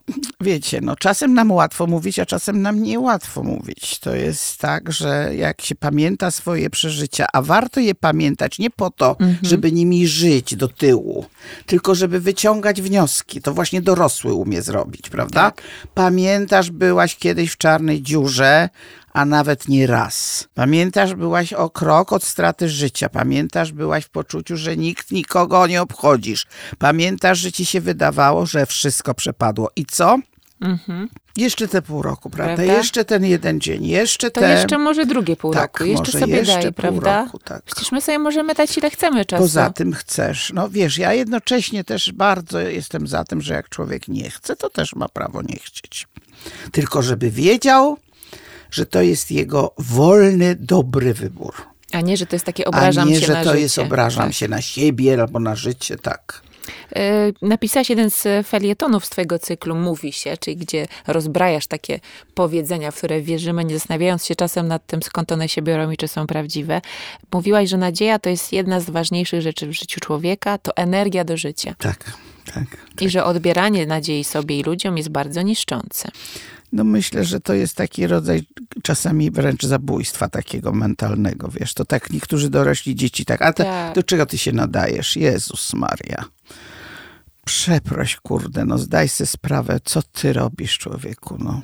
wiecie, 0.42 0.82
no 0.82 0.96
czasem 0.96 1.34
nam 1.34 1.52
łatwo 1.52 1.88
mówić, 1.88 2.20
a 2.20 2.26
czasem 2.26 2.62
nam 2.62 2.84
niełatwo 2.84 3.44
mówić. 3.44 4.00
To 4.00 4.16
jest 4.16 4.58
tak, 4.58 4.92
że 4.92 5.32
jak 5.36 5.62
się 5.62 5.76
pamięta 5.76 6.32
swoje 6.32 6.70
przeżycia, 6.70 7.26
a 7.34 7.42
warto 7.42 7.80
je 7.80 7.96
pamiętać 7.96 8.60
nie 8.60 8.70
po 8.70 8.92
to, 8.92 9.16
żeby 9.42 9.72
nimi 9.72 10.08
żyć 10.08 10.56
do 10.56 10.68
tyłu, 10.68 11.26
tylko 11.66 11.96
żeby 11.96 12.20
wyciągać 12.20 12.82
wnioski. 12.82 13.42
To 13.42 13.54
właśnie 13.54 13.82
dorosły 13.82 14.34
umie 14.34 14.62
zrobić, 14.62 15.10
prawda? 15.10 15.52
Pamiętasz, 15.94 16.72
byłaś 16.72 17.16
kiedyś 17.16 17.52
w 17.52 17.58
czarnej 17.58 18.02
dziurze, 18.02 18.70
a 19.14 19.26
nawet 19.26 19.68
nie 19.68 19.88
raz. 19.88 20.48
Pamiętasz, 20.54 21.14
byłaś 21.14 21.54
o 21.54 21.70
krok 21.70 22.14
od 22.14 22.24
straty 22.24 22.70
życia. 22.70 23.10
Pamiętasz, 23.10 23.72
byłaś 23.72 24.06
w 24.06 24.10
poczuciu, 24.10 24.58
że 24.58 24.78
nikt 24.78 25.12
nikogo 25.12 25.68
nie 25.68 25.82
obchodzisz. 25.82 26.48
Pamiętasz, 26.78 27.40
że 27.40 27.52
ci 27.52 27.66
się 27.66 27.82
wydawało, 27.82 28.46
że 28.46 28.66
wszystko 28.66 29.14
przepadło. 29.14 29.72
I 29.76 29.86
co? 29.86 30.18
Jeszcze 31.38 31.68
te 31.68 31.82
pół 31.82 32.02
roku, 32.02 32.30
prawda? 32.30 32.56
Prawda? 32.56 32.74
Jeszcze 32.74 33.06
ten 33.06 33.26
jeden 33.26 33.62
dzień, 33.62 33.86
jeszcze 33.86 34.32
To 34.32 34.42
te... 34.42 34.52
jeszcze 34.52 34.78
może 34.78 35.06
drugie 35.06 35.36
pół 35.36 35.54
Tak, 35.54 35.80
roku. 35.80 35.92
Jeszcze 35.92 36.20
sobie 36.20 36.36
jeszcze 36.38 36.62
daj, 36.62 36.74
prawda? 36.74 37.24
roku, 37.24 37.40
tak. 37.40 37.64
Przecież 37.64 37.92
my 37.92 38.02
sobie 38.02 38.20
możemy 38.20 38.54
dać 38.54 38.78
ile 38.78 38.90
chcemy 38.90 39.26
czasu. 39.26 39.44
Poza 39.44 39.70
tym 39.70 39.94
chcesz. 39.94 40.52
No 40.54 40.70
wiesz, 40.70 40.98
ja 40.98 41.14
jednocześnie 41.14 41.84
też 41.84 42.12
bardzo 42.12 42.60
jestem 42.60 43.08
za 43.08 43.24
tym, 43.24 43.42
że 43.42 43.54
jak 43.54 43.70
człowiek 43.70 44.08
nie 44.08 44.30
chce, 44.30 44.56
to 44.56 44.70
też 44.70 44.96
ma 44.96 45.10
prawo 45.10 45.42
nie 45.42 45.56
chcieć. 45.64 46.08
Tylko 46.72 47.02
żeby 47.02 47.32
wiedział, 47.32 47.98
że 48.72 48.86
to 48.86 49.02
jest 49.02 49.32
jego 49.32 49.74
wolny, 49.78 50.56
dobry 50.56 51.14
wybór. 51.14 51.54
A 51.92 52.02
nie, 52.02 52.18
że 52.18 52.26
to 52.26 52.36
jest 52.36 52.46
takie 52.46 52.66
A 52.66 52.70
obrażam 52.70 53.10
nie, 53.10 53.20
się 53.20 53.26
że 53.26 53.34
na 53.34 53.44
to 53.44 53.50
życie. 53.50 53.62
jest 53.62 53.80
obrażam 53.80 54.26
Tak. 54.26 54.34
się 54.34 54.48
na 54.48 54.62
siebie 54.62 55.22
albo 55.22 55.40
na 55.40 55.56
życie, 55.56 55.98
tak. 55.98 56.42
E, 56.96 57.32
Napisałaś 57.42 57.90
jeden 57.90 58.10
z 58.12 58.48
felietonów 58.48 59.06
z 59.06 59.10
twojego 59.10 59.40
cyklu 59.40 59.76
Mówi 59.76 60.14
się, 60.14 60.38
czyli 60.38 60.58
gdzie 60.58 60.88
rozbrajasz 61.08 61.68
takie 61.68 62.00
powiedzenia, 62.36 62.92
w 62.92 62.96
które 62.96 63.22
wierzymy, 63.22 63.66
nie 63.66 63.74
zastanawiając 63.74 64.26
się 64.26 64.36
czasem 64.36 64.68
nad 64.68 64.86
tym, 64.88 65.04
skąd 65.04 65.32
one 65.32 65.50
się 65.50 65.62
biorą 65.62 65.92
i 65.92 65.98
czy 65.98 66.08
są 66.08 66.28
prawdziwe. 66.28 66.82
Mówiłaś, 67.34 67.70
że 67.70 67.78
nadzieja 67.78 68.20
to 68.20 68.30
jest 68.30 68.54
jedna 68.54 68.80
z 68.80 68.90
ważniejszych 68.90 69.42
rzeczy 69.42 69.68
w 69.68 69.72
życiu 69.72 70.00
człowieka, 70.00 70.58
to 70.58 70.76
energia 70.78 71.24
do 71.24 71.38
życia. 71.38 71.76
Tak, 71.78 72.14
tak. 72.54 72.66
I 73.02 73.10
że 73.10 73.24
odbieranie 73.24 73.86
nadziei 73.86 74.24
sobie 74.24 74.60
i 74.60 74.64
ludziom 74.64 74.98
jest 74.98 75.10
bardzo 75.10 75.42
niszczące. 75.42 76.10
No 76.72 76.84
myślę, 76.84 77.26
że 77.26 77.40
to 77.40 77.54
jest 77.54 77.76
taki 77.76 78.08
rodzaj 78.08 78.44
czasami 78.84 79.32
wręcz 79.32 79.66
zabójstwa 79.66 80.30
takiego 80.30 80.72
mentalnego, 80.72 81.48
wiesz. 81.48 81.74
To 81.74 81.86
tak 81.86 82.10
niektórzy 82.10 82.50
dorośli 82.50 82.96
dzieci 82.96 83.26
tak, 83.26 83.42
a 83.42 83.54
te, 83.54 83.64
Tak. 83.64 83.96
do 83.96 84.04
czego 84.04 84.26
ty 84.26 84.38
się 84.38 84.52
nadajesz? 84.52 85.16
Jezus 85.16 85.74
Maria. 85.74 86.26
Przeproś, 87.46 88.16
kurde, 88.16 88.66
no 88.66 88.78
zdaj 88.78 89.10
sobie 89.10 89.28
sprawę, 89.28 89.80
co 89.84 90.02
ty 90.02 90.34
robisz, 90.34 90.78
człowieku, 90.78 91.38
no. 91.40 91.62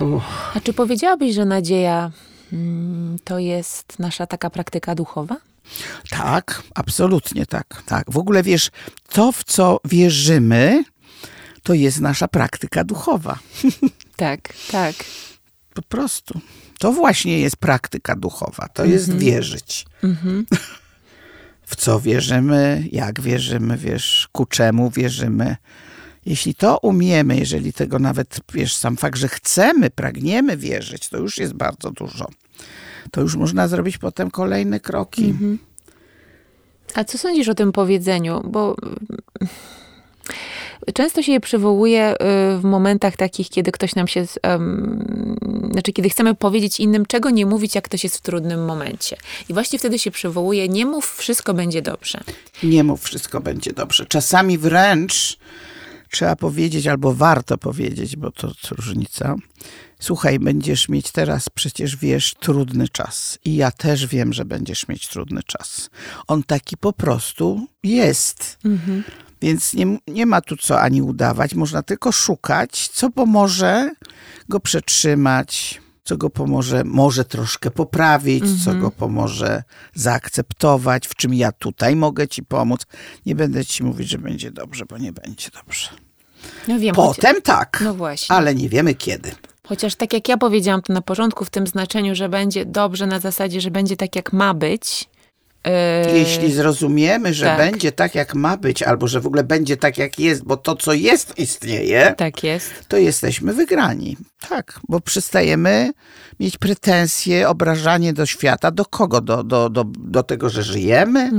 Uff. 0.00 0.24
A 0.54 0.60
czy 0.60 0.72
powiedziałabyś, 0.72 1.34
że 1.34 1.44
nadzieja 1.44 2.10
mm, 2.52 3.16
to 3.24 3.38
jest 3.38 3.98
nasza 3.98 4.26
taka 4.26 4.50
praktyka 4.50 4.94
duchowa? 4.94 5.36
Tak, 6.10 6.62
absolutnie 6.74 7.46
tak, 7.46 7.82
tak. 7.86 8.10
W 8.10 8.18
ogóle 8.18 8.42
wiesz, 8.42 8.70
to 9.08 9.32
w 9.32 9.44
co 9.44 9.80
wierzymy, 9.84 10.84
to 11.64 11.74
jest 11.74 12.00
nasza 12.00 12.28
praktyka 12.28 12.84
duchowa. 12.84 13.38
Tak, 14.16 14.54
tak. 14.70 14.94
Po 15.74 15.82
prostu. 15.82 16.40
To 16.78 16.92
właśnie 16.92 17.40
jest 17.40 17.56
praktyka 17.56 18.16
duchowa. 18.16 18.68
To 18.68 18.84
jest 18.84 19.16
wierzyć. 19.18 19.86
W 21.66 21.76
co 21.76 22.00
wierzymy, 22.00 22.88
jak 22.92 23.20
wierzymy, 23.20 23.76
wiesz, 23.76 24.28
ku 24.32 24.46
czemu 24.46 24.90
wierzymy. 24.90 25.56
Jeśli 26.26 26.54
to 26.54 26.78
umiemy, 26.78 27.36
jeżeli 27.36 27.72
tego 27.72 27.98
nawet, 27.98 28.40
wiesz, 28.54 28.76
sam 28.76 28.96
fakt, 28.96 29.18
że 29.18 29.28
chcemy, 29.28 29.90
pragniemy 29.90 30.56
wierzyć, 30.56 31.08
to 31.08 31.18
już 31.18 31.38
jest 31.38 31.52
bardzo 31.52 31.90
dużo. 31.90 32.26
To 33.10 33.20
już 33.20 33.36
można 33.36 33.68
zrobić 33.68 33.98
potem 33.98 34.30
kolejne 34.30 34.80
kroki. 34.80 35.34
A 36.94 37.04
co 37.04 37.18
sądzisz 37.18 37.48
o 37.48 37.54
tym 37.54 37.72
powiedzeniu? 37.72 38.42
Bo 38.50 38.76
często 40.94 41.22
się 41.22 41.32
je 41.32 41.40
przywołuje 41.40 42.12
y, 42.12 42.16
w 42.58 42.64
momentach 42.64 43.16
takich, 43.16 43.48
kiedy 43.48 43.72
ktoś 43.72 43.94
nam 43.94 44.08
się, 44.08 44.26
znaczy 45.72 45.92
kiedy 45.92 46.08
chcemy 46.08 46.34
powiedzieć 46.34 46.80
innym, 46.80 47.06
czego 47.06 47.30
nie 47.30 47.46
mówić, 47.46 47.74
jak 47.74 47.84
ktoś 47.84 48.04
jest 48.04 48.16
w 48.16 48.20
trudnym 48.20 48.64
momencie. 48.64 49.16
I 49.48 49.54
właśnie 49.54 49.78
wtedy 49.78 49.98
się 49.98 50.10
przywołuje, 50.10 50.68
nie 50.68 50.86
mów, 50.86 51.16
wszystko 51.18 51.54
będzie 51.54 51.82
dobrze. 51.82 52.20
Nie 52.62 52.84
mów, 52.84 53.02
wszystko 53.02 53.40
będzie 53.40 53.72
dobrze. 53.72 54.06
Czasami 54.06 54.58
wręcz 54.58 55.38
trzeba 56.10 56.36
powiedzieć, 56.36 56.86
albo 56.86 57.14
warto 57.14 57.58
powiedzieć, 57.58 58.16
bo 58.16 58.30
to 58.30 58.52
różnica. 58.70 59.34
Słuchaj, 60.00 60.38
będziesz 60.38 60.88
mieć 60.88 61.12
teraz, 61.12 61.48
przecież 61.48 61.96
wiesz, 61.96 62.34
trudny 62.40 62.88
czas. 62.88 63.38
I 63.44 63.56
ja 63.56 63.70
też 63.70 64.06
wiem, 64.06 64.32
że 64.32 64.44
będziesz 64.44 64.88
mieć 64.88 65.08
trudny 65.08 65.42
czas. 65.46 65.90
On 66.26 66.42
taki 66.42 66.76
po 66.76 66.92
prostu 66.92 67.66
jest. 67.82 68.58
Więc 69.44 69.74
nie, 69.74 69.98
nie 70.06 70.26
ma 70.26 70.40
tu 70.40 70.56
co 70.56 70.80
ani 70.80 71.02
udawać. 71.02 71.54
Można 71.54 71.82
tylko 71.82 72.12
szukać, 72.12 72.88
co 72.88 73.10
pomoże 73.10 73.90
go 74.48 74.60
przetrzymać, 74.60 75.80
co 76.04 76.16
go 76.16 76.30
pomoże 76.30 76.84
może 76.84 77.24
troszkę 77.24 77.70
poprawić, 77.70 78.64
co 78.64 78.74
go 78.74 78.90
pomoże 78.90 79.62
zaakceptować, 79.94 81.06
w 81.06 81.14
czym 81.14 81.34
ja 81.34 81.52
tutaj 81.52 81.96
mogę 81.96 82.28
ci 82.28 82.42
pomóc. 82.42 82.86
Nie 83.26 83.34
będę 83.34 83.64
ci 83.64 83.84
mówić, 83.84 84.08
że 84.08 84.18
będzie 84.18 84.50
dobrze, 84.50 84.84
bo 84.86 84.98
nie 84.98 85.12
będzie 85.12 85.50
dobrze. 85.64 85.88
No 86.68 86.78
wiem, 86.78 86.94
choć, 86.94 87.16
Potem 87.16 87.42
tak, 87.42 87.80
no 87.84 87.94
właśnie. 87.94 88.36
ale 88.36 88.54
nie 88.54 88.68
wiemy 88.68 88.94
kiedy. 88.94 89.30
Chociaż 89.66 89.94
tak 89.94 90.12
jak 90.12 90.28
ja 90.28 90.36
powiedziałam 90.36 90.82
to 90.82 90.92
na 90.92 91.02
początku, 91.02 91.44
w 91.44 91.50
tym 91.50 91.66
znaczeniu, 91.66 92.14
że 92.14 92.28
będzie 92.28 92.64
dobrze 92.64 93.06
na 93.06 93.20
zasadzie, 93.20 93.60
że 93.60 93.70
będzie 93.70 93.96
tak, 93.96 94.16
jak 94.16 94.32
ma 94.32 94.54
być. 94.54 95.08
Y, 95.66 96.18
Jeśli 96.18 96.52
zrozumiemy, 96.52 97.34
że 97.34 97.44
tak. 97.46 97.58
będzie 97.58 97.92
tak, 97.92 98.14
jak 98.14 98.34
ma 98.34 98.56
być, 98.56 98.82
albo 98.82 99.08
że 99.08 99.20
w 99.20 99.26
ogóle 99.26 99.44
będzie 99.44 99.76
tak, 99.76 99.98
jak 99.98 100.18
jest, 100.18 100.44
bo 100.44 100.56
to, 100.56 100.76
co 100.76 100.92
jest, 100.92 101.38
istnieje, 101.38 102.14
Tak 102.16 102.42
jest. 102.44 102.70
to 102.88 102.96
jesteśmy 102.96 103.52
wygrani. 103.52 104.16
Tak, 104.48 104.80
bo 104.88 105.00
przestajemy 105.00 105.90
mieć 106.40 106.58
pretensje, 106.58 107.48
obrażanie 107.48 108.12
do 108.12 108.26
świata. 108.26 108.70
Do 108.70 108.84
kogo? 108.84 109.20
Do, 109.20 109.44
do, 109.44 109.70
do, 109.70 109.84
do 109.98 110.22
tego, 110.22 110.50
że 110.50 110.62
żyjemy? 110.62 111.30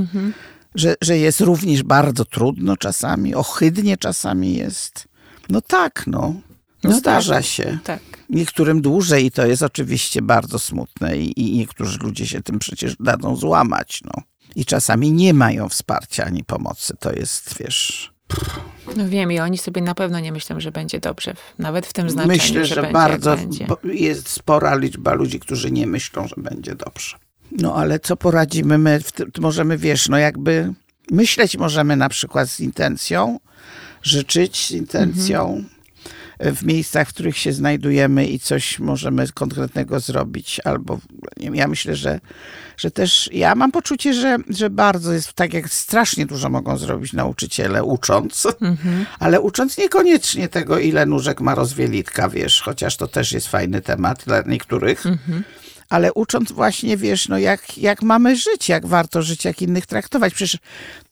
Że, 0.76 0.96
że 1.02 1.18
jest 1.18 1.42
również 1.42 1.84
bardzo 1.84 2.26
trudno 2.26 2.78
czasami, 2.78 3.36
ohydnie 3.36 3.98
czasami 3.98 4.54
jest. 4.58 5.08
No 5.50 5.62
tak, 5.62 6.04
no. 6.08 6.22
No, 6.84 6.90
No 6.90 6.98
zdarza 6.98 7.34
tak. 7.36 7.46
się. 7.46 7.78
Tak. 7.84 8.00
Niektórym 8.30 8.82
dłużej 8.82 9.26
i 9.26 9.32
to 9.32 9.46
jest 9.46 9.64
oczywiście 9.64 10.22
bardzo 10.22 10.60
smutne 10.60 11.18
i, 11.18 11.58
niektórzy 11.58 12.00
ludzie 12.00 12.28
się 12.28 12.42
tym 12.42 12.60
przecież 12.60 12.96
dadzą 13.00 13.36
złamać. 13.36 14.02
No. 14.06 14.24
I 14.56 14.66
czasami 14.66 15.12
nie 15.12 15.34
mają 15.34 15.70
wsparcia 15.70 16.26
ani 16.26 16.44
pomocy. 16.44 16.94
To 17.00 17.14
jest, 17.14 17.58
wiesz... 17.60 18.14
No 18.98 19.10
wiem 19.10 19.32
i 19.32 19.40
oni 19.40 19.58
sobie 19.58 19.82
na 19.82 19.96
pewno 19.96 20.20
nie 20.20 20.32
myślą, 20.32 20.60
że 20.60 20.72
będzie 20.72 21.00
dobrze. 21.00 21.34
Nawet 21.60 21.86
w 21.86 21.94
tym 21.94 22.10
znaczeniu, 22.10 22.38
Myślę, 22.38 22.66
że, 22.66 22.76
będzie, 22.76 22.94
bardzo 22.94 23.38
będzie. 23.38 23.66
bo 23.68 23.78
jest 23.84 24.30
spora 24.30 24.76
liczba 24.76 25.14
ludzi, 25.14 25.40
którzy 25.40 25.72
nie 25.72 25.88
myślą, 25.88 26.28
że 26.28 26.36
będzie 26.38 26.76
dobrze. 26.76 27.18
No 27.52 27.76
ale 27.76 28.00
co 28.00 28.18
poradzimy? 28.18 28.78
My 28.78 29.02
tym, 29.16 29.32
możemy, 29.40 29.78
wiesz, 29.78 30.10
no 30.10 30.18
jakby 30.18 30.74
myśleć 31.12 31.58
możemy 31.58 31.96
na 31.96 32.10
przykład 32.10 32.50
z 32.50 32.60
intencją, 32.60 33.40
życzyć 34.02 34.68
z 34.68 34.72
intencją 34.72 35.64
w 36.40 36.64
miejscach, 36.66 37.08
w 37.10 37.14
których 37.14 37.38
się 37.38 37.54
znajdujemy 37.54 38.28
i 38.28 38.40
coś 38.40 38.80
możemy 38.80 39.28
konkretnego 39.34 40.00
zrobić. 40.00 40.62
Albo 40.64 41.00
wiem, 41.38 41.56
ja 41.56 41.68
myślę, 41.68 41.96
że, 41.96 42.20
że 42.78 42.92
też 42.92 43.30
ja 43.34 43.56
mam 43.56 43.72
poczucie, 43.72 44.14
że, 44.14 44.38
że 44.50 44.70
bardzo 44.70 45.14
jest 45.14 45.34
tak, 45.34 45.54
jak 45.54 45.70
strasznie 45.70 46.26
dużo 46.26 46.50
mogą 46.50 46.78
zrobić 46.78 47.14
nauczyciele 47.14 47.84
ucząc, 47.84 48.48
ale 49.20 49.42
ucząc 49.42 49.78
niekoniecznie 49.78 50.48
tego, 50.48 50.80
ile 50.80 51.06
nóżek 51.06 51.42
ma 51.42 51.56
rozwielitka, 51.56 52.30
wiesz, 52.30 52.62
chociaż 52.62 52.98
to 52.98 53.08
też 53.08 53.32
jest 53.32 53.48
fajny 53.48 53.82
temat 53.82 54.24
dla 54.26 54.42
niektórych 54.42 55.04
ale 55.90 56.14
ucząc 56.14 56.52
właśnie, 56.52 56.98
wiesz, 56.98 57.28
no 57.28 57.38
jak, 57.38 57.78
jak 57.78 58.02
mamy 58.02 58.36
żyć, 58.36 58.70
jak 58.70 58.86
warto 58.86 59.22
żyć, 59.22 59.46
jak 59.46 59.62
innych 59.62 59.86
traktować. 59.86 60.34
Przecież 60.34 60.58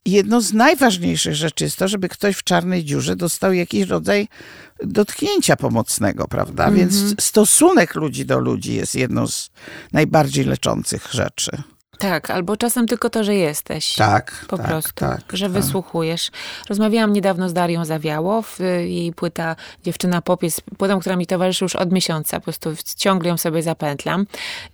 jedno 0.05 0.41
z 0.41 0.53
najważniejszych 0.53 1.35
rzeczy 1.35 1.63
jest 1.63 1.77
to, 1.77 1.87
żeby 1.87 2.09
ktoś 2.09 2.35
w 2.35 2.43
czarnej 2.43 2.83
dziurze 2.83 3.15
dostał 3.15 3.53
jakiś 3.53 3.87
rodzaj 3.87 4.27
dotknięcia 4.83 5.55
pomocnego, 5.55 6.27
prawda? 6.27 6.71
Więc 6.71 7.15
stosunek 7.19 7.95
ludzi 7.95 8.25
do 8.25 8.39
ludzi 8.39 8.73
jest 8.73 8.95
jedną 8.95 9.27
z 9.27 9.49
najbardziej 9.91 10.45
leczących 10.45 11.07
rzeczy. 11.11 11.63
Tak, 12.09 12.29
albo 12.29 12.57
czasem 12.57 12.87
tylko 12.87 13.09
to, 13.09 13.23
że 13.23 13.35
jesteś. 13.35 13.95
Tak, 13.95 14.45
Po 14.47 14.57
tak, 14.57 14.67
prostu, 14.67 14.91
tak, 14.95 15.21
że 15.33 15.45
tak. 15.45 15.53
wysłuchujesz. 15.53 16.31
Rozmawiałam 16.69 17.13
niedawno 17.13 17.49
z 17.49 17.53
Darią 17.53 17.85
Zawiałow, 17.85 18.61
y, 18.61 18.87
jej 18.87 19.13
płyta 19.13 19.55
Dziewczyna 19.83 20.21
Pop 20.21 20.43
jest 20.43 20.61
płytą, 20.77 20.99
która 20.99 21.15
mi 21.15 21.27
towarzyszy 21.27 21.65
już 21.65 21.75
od 21.75 21.91
miesiąca, 21.91 22.39
po 22.39 22.43
prostu 22.43 22.69
ciągle 22.97 23.29
ją 23.29 23.37
sobie 23.37 23.63
zapętlam. 23.63 24.25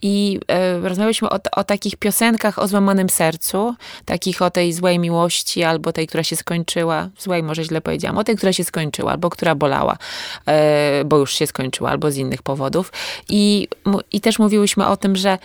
I 0.02 0.39
e, 0.48 0.80
rozmawialiśmy 0.80 1.30
o, 1.30 1.39
o 1.52 1.63
takich 1.63 1.96
piosenkach 1.96 2.60
o 2.60 2.68
złamanym 2.68 3.10
sercu, 3.10 3.76
takich 4.06 4.42
o 4.42 4.50
tej 4.50 4.74
złej 4.74 5.00
miłości, 5.00 5.63
albo 5.63 5.94
tej, 5.94 6.08
która 6.08 6.24
się 6.24 6.36
skończyła, 6.36 7.10
złej 7.20 7.44
może 7.44 7.63
źle 7.63 7.82
powiedziałam, 7.82 8.18
o 8.18 8.24
tej, 8.24 8.36
która 8.36 8.54
się 8.54 8.63
skończyła, 8.63 9.12
albo 9.12 9.30
która 9.30 9.56
bolała, 9.56 9.98
e, 10.46 11.04
bo 11.06 11.18
już 11.18 11.34
się 11.34 11.48
skończyła, 11.48 11.89
albo 11.89 12.12
z 12.12 12.18
innych 12.18 12.42
powodów. 12.42 12.92
I, 13.30 13.68
I 14.12 14.22
też 14.22 14.39
mówiłyśmy 14.39 14.88
o 14.88 14.98
tym, 14.98 15.15
że 15.15 15.38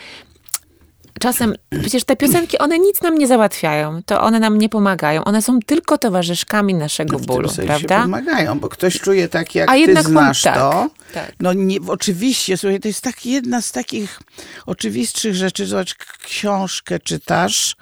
czasem, 1.20 1.54
przecież 1.80 2.04
te 2.04 2.16
piosenki, 2.16 2.58
one 2.58 2.78
nic 2.78 3.02
nam 3.02 3.18
nie 3.18 3.26
załatwiają, 3.26 4.02
to 4.06 4.20
one 4.20 4.40
nam 4.40 4.58
nie 4.58 4.68
pomagają, 4.68 5.24
one 5.24 5.42
są 5.42 5.60
tylko 5.60 5.98
towarzyszkami 5.98 6.74
naszego 6.74 7.16
tym 7.16 7.26
bólu, 7.26 7.50
prawda? 7.66 8.02
pomagają, 8.02 8.58
bo 8.60 8.68
ktoś 8.68 9.00
czuje 9.00 9.28
tak, 9.28 9.54
jak 9.54 9.68
A 9.70 9.72
ty 9.72 9.78
jednak 9.78 10.06
znasz 10.06 10.42
tak, 10.42 10.54
to. 10.54 10.90
tak. 11.14 11.32
No 11.40 11.52
nie, 11.52 11.78
oczywiście, 11.86 12.56
słuchaj, 12.56 12.80
to 12.80 12.88
jest 12.88 13.00
tak 13.00 13.26
jedna 13.26 13.62
z 13.62 13.72
takich 13.72 14.20
oczywistszych 14.66 15.34
rzeczy. 15.34 15.66
Zobacz, 15.66 15.94
książkę 16.24 16.98
czytasz 16.98 17.76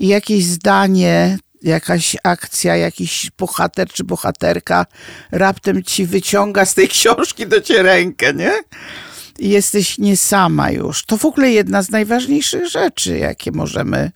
i 0.00 0.08
jakieś 0.08 0.44
zdanie, 0.44 1.38
jakaś 1.62 2.16
akcja, 2.22 2.76
jakiś 2.76 3.30
bohater 3.38 3.88
czy 3.88 4.04
bohaterka 4.04 4.86
raptem 5.32 5.82
ci 5.82 6.06
wyciąga 6.06 6.64
z 6.64 6.74
tej 6.74 6.88
książki 6.98 7.46
do 7.46 7.60
ciebie 7.60 7.82
rękę, 7.82 8.34
nie? 8.34 8.52
I 9.38 9.48
jesteś 9.48 9.98
nie 9.98 10.16
sama 10.16 10.70
już. 10.70 11.04
To 11.04 11.16
w 11.16 11.24
ogóle 11.24 11.50
jedna 11.50 11.82
z 11.82 11.90
najważniejszych 11.90 12.68
rzeczy, 12.68 13.18
jakie 13.18 13.52
możemy. 13.52 14.10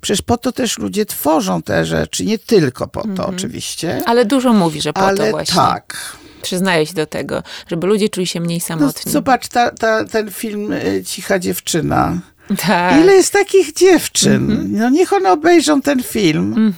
Przecież 0.00 0.22
po 0.22 0.36
to 0.36 0.52
też 0.52 0.78
ludzie 0.78 1.06
tworzą 1.06 1.62
te 1.62 1.84
rzeczy, 1.84 2.24
nie 2.24 2.38
tylko 2.38 2.86
po 2.88 3.06
to 3.16 3.26
oczywiście. 3.26 4.02
Ale 4.06 4.24
dużo 4.24 4.52
mówi, 4.52 4.80
że 4.80 4.92
po 4.92 5.00
to 5.00 5.06
Ale 5.06 5.30
właśnie. 5.30 5.54
tak. 5.56 6.16
Przyznaję 6.42 6.86
się 6.86 6.94
do 6.94 7.06
tego, 7.06 7.42
żeby 7.70 7.86
ludzie 7.86 8.08
czuli 8.08 8.26
się 8.26 8.40
mniej 8.40 8.58
No, 8.58 8.66
samotni. 8.66 9.12
zobacz 9.12 9.48
ta, 9.48 9.70
ta, 9.70 10.04
ten 10.04 10.30
film 10.30 10.72
y, 10.72 11.04
Cicha 11.06 11.38
dziewczyna. 11.38 12.18
tak. 12.66 13.00
Ile 13.02 13.12
jest 13.14 13.32
takich 13.32 13.72
dziewczyn? 13.74 14.68
No 14.72 14.90
niech 14.90 15.12
one 15.12 15.32
obejrzą 15.32 15.82
ten 15.82 16.02
film. 16.02 16.74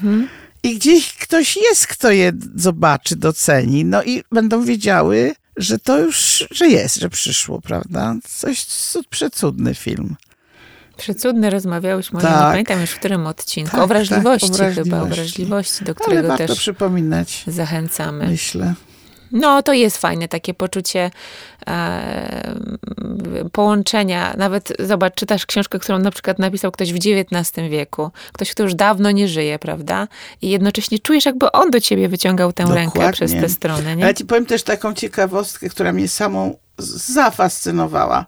I 0.62 0.74
gdzieś 0.78 1.14
ktoś 1.14 1.56
jest, 1.56 1.86
kto 1.86 2.10
je 2.10 2.32
zobaczy, 2.56 3.16
doceni. 3.16 3.84
No 3.84 4.02
i 4.02 4.22
będą 4.32 4.64
wiedziały, 4.64 5.34
że 5.56 5.78
to 5.78 5.98
już, 5.98 6.46
że 6.50 6.68
jest, 6.68 6.96
że 6.96 7.08
przyszło, 7.10 7.60
prawda? 7.60 8.14
Coś 8.28 8.64
cud, 8.64 9.06
przecudny 9.08 9.74
film. 9.74 10.16
Przecudne 10.96 11.50
rozmawiałyśmy, 11.50 12.20
Tak. 12.20 12.30
nie 12.30 12.36
pamiętam 12.38 12.80
już 12.80 12.90
w 12.90 12.98
którym 12.98 13.26
odcinku. 13.26 13.70
Tak, 13.70 13.80
o 13.80 13.86
wrażliwości 13.86 14.50
tak, 14.50 14.72
o 14.72 14.74
chyba, 14.74 14.96
o 15.02 15.06
wrażliwości. 15.06 15.16
wrażliwości, 15.16 15.84
do 15.84 15.88
Ale 15.92 15.94
którego 15.94 16.28
warto 16.28 16.46
też 16.46 16.58
przypominać, 16.58 17.44
zachęcamy. 17.46 18.26
myślę. 18.26 18.74
No, 19.32 19.62
to 19.62 19.72
jest 19.72 19.98
fajne 19.98 20.28
takie 20.28 20.54
poczucie 20.54 21.10
e, 21.66 22.54
połączenia. 23.52 24.34
Nawet 24.36 24.72
zobacz, 24.78 25.14
czytasz 25.14 25.46
książkę, 25.46 25.78
którą 25.78 25.98
na 25.98 26.10
przykład 26.10 26.38
napisał 26.38 26.72
ktoś 26.72 26.92
w 26.92 26.96
XIX 26.96 27.68
wieku. 27.70 28.10
Ktoś, 28.32 28.50
kto 28.50 28.62
już 28.62 28.74
dawno 28.74 29.10
nie 29.10 29.28
żyje, 29.28 29.58
prawda? 29.58 30.08
I 30.42 30.50
jednocześnie 30.50 30.98
czujesz, 30.98 31.26
jakby 31.26 31.52
on 31.52 31.70
do 31.70 31.80
ciebie 31.80 32.08
wyciągał 32.08 32.52
tę 32.52 32.64
rękę 32.64 32.84
Dokładnie. 32.84 33.12
przez 33.12 33.32
tę 33.32 33.48
stronę, 33.48 33.96
nie? 33.96 34.04
Ale 34.04 34.14
ci 34.14 34.24
powiem 34.24 34.46
też 34.46 34.62
taką 34.62 34.94
ciekawostkę, 34.94 35.68
która 35.68 35.92
mnie 35.92 36.08
samą 36.08 36.56
zafascynowała. 36.78 38.26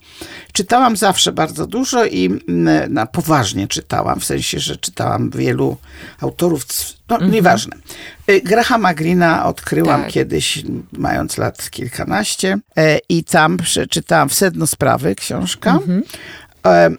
Czytałam 0.53 0.97
zawsze 0.97 1.33
bardzo 1.33 1.67
dużo 1.67 2.05
i 2.05 2.27
mm, 2.49 2.93
na 2.93 3.07
poważnie 3.07 3.69
czytałam, 3.69 4.21
w 4.21 4.25
sensie, 4.25 4.61
że 4.61 4.77
czytałam 4.77 5.31
wielu 5.31 5.77
autorów, 6.21 6.65
no 7.09 7.19
nieważne. 7.19 7.77
Y, 8.31 8.41
Grahama 8.41 8.95
Greena 8.95 9.47
odkryłam 9.47 10.03
Tak. 10.03 10.13
kiedyś, 10.13 10.63
mając 10.93 11.39
lat 11.39 11.71
kilkanaście 11.71 12.59
e, 12.77 12.99
i 13.09 13.25
tam 13.25 13.57
przeczytałam 13.57 14.29
w 14.29 14.35
sedno 14.35 14.67
sprawy 14.67 15.15
książka. 15.15 15.79
E, 16.67 16.91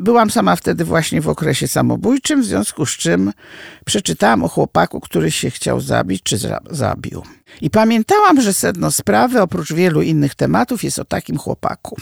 Byłam 0.00 0.30
sama 0.30 0.56
wtedy 0.56 0.84
właśnie 0.84 1.20
w 1.20 1.28
okresie 1.28 1.68
samobójczym, 1.68 2.42
w 2.42 2.44
związku 2.44 2.86
z 2.86 2.90
czym 2.90 3.32
przeczytałam 3.86 4.44
o 4.44 4.48
chłopaku, 4.48 5.00
który 5.00 5.30
się 5.30 5.50
chciał 5.50 5.80
zabić, 5.80 6.22
czy 6.22 6.38
za- 6.38 6.60
zabił. 6.70 7.22
I 7.60 7.70
pamiętałam, 7.70 8.40
że 8.40 8.52
sedno 8.52 8.90
sprawy, 8.90 9.42
oprócz 9.42 9.72
wielu 9.72 10.02
innych 10.02 10.34
tematów, 10.34 10.84
jest 10.84 10.98
o 10.98 11.04
takim 11.04 11.38
chłopaku. 11.38 11.96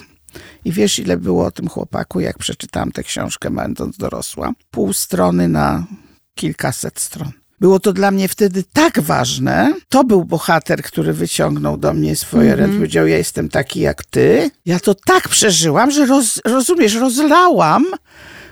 I 0.65 0.73
wiesz, 0.73 0.99
ile 0.99 1.17
było 1.17 1.47
o 1.47 1.51
tym 1.51 1.69
chłopaku, 1.69 2.21
jak 2.21 2.39
przeczytałam 2.39 2.93
tę 2.93 3.03
książkę, 3.03 3.51
będąc 3.51 3.97
dorosła? 3.97 4.53
Pół 4.71 4.93
strony 4.93 5.49
na 5.49 5.87
kilkaset 6.35 7.01
stron. 7.01 7.33
Było 7.61 7.81
to 7.81 7.93
dla 7.93 8.11
mnie 8.11 8.29
wtedy 8.29 8.65
tak 8.73 9.01
ważne. 9.01 9.75
To 9.89 10.05
był 10.05 10.25
bohater, 10.25 10.83
który 10.83 11.13
wyciągnął 11.13 11.77
do 11.77 11.93
mnie 11.93 12.17
swoje 12.17 12.57
ręce. 12.57 12.75
Powiedział, 12.77 13.07
ja 13.07 13.17
jestem 13.19 13.49
taki 13.49 13.81
jak 13.81 14.05
ty. 14.05 14.51
Ja 14.67 14.81
to 14.81 14.95
tak 14.95 15.29
przeżyłam, 15.29 15.91
że 15.91 16.07
roz, 16.07 16.41
rozumiesz, 16.45 16.95
rozlałam 16.95 17.85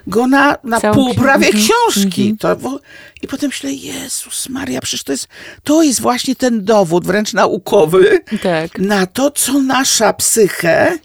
go 0.07 0.27
na, 0.27 0.57
na 0.65 0.81
Całą 0.81 0.95
pół 0.95 1.15
prawie 1.15 1.47
Mhm, 1.47 1.65
książki. 1.65 2.37
To, 2.39 2.57
wo- 2.57 2.81
I 3.23 3.29
potem 3.29 3.49
myślę, 3.49 3.73
Jezus 3.73 4.49
Maria, 4.49 4.81
przecież 4.81 5.05
to 5.05 5.13
jest, 5.13 5.29
to 5.65 5.83
jest 5.83 6.01
właśnie 6.01 6.37
ten 6.37 6.65
dowód, 6.65 7.07
wręcz 7.07 7.33
naukowy, 7.33 8.21
Tak. 8.43 8.79
na 8.79 9.07
to, 9.07 9.31
co 9.31 9.61
nasza 9.63 10.13
psyche 10.13 10.99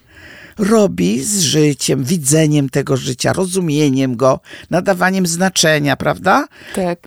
robi 0.61 1.23
z 1.23 1.41
życiem, 1.41 2.03
widzeniem 2.03 2.69
tego 2.69 2.97
życia, 2.97 3.33
rozumieniem 3.33 4.15
go, 4.15 4.39
nadawaniem 4.69 5.27
znaczenia, 5.27 5.95
prawda? 5.95 6.47
Tak. 6.75 6.99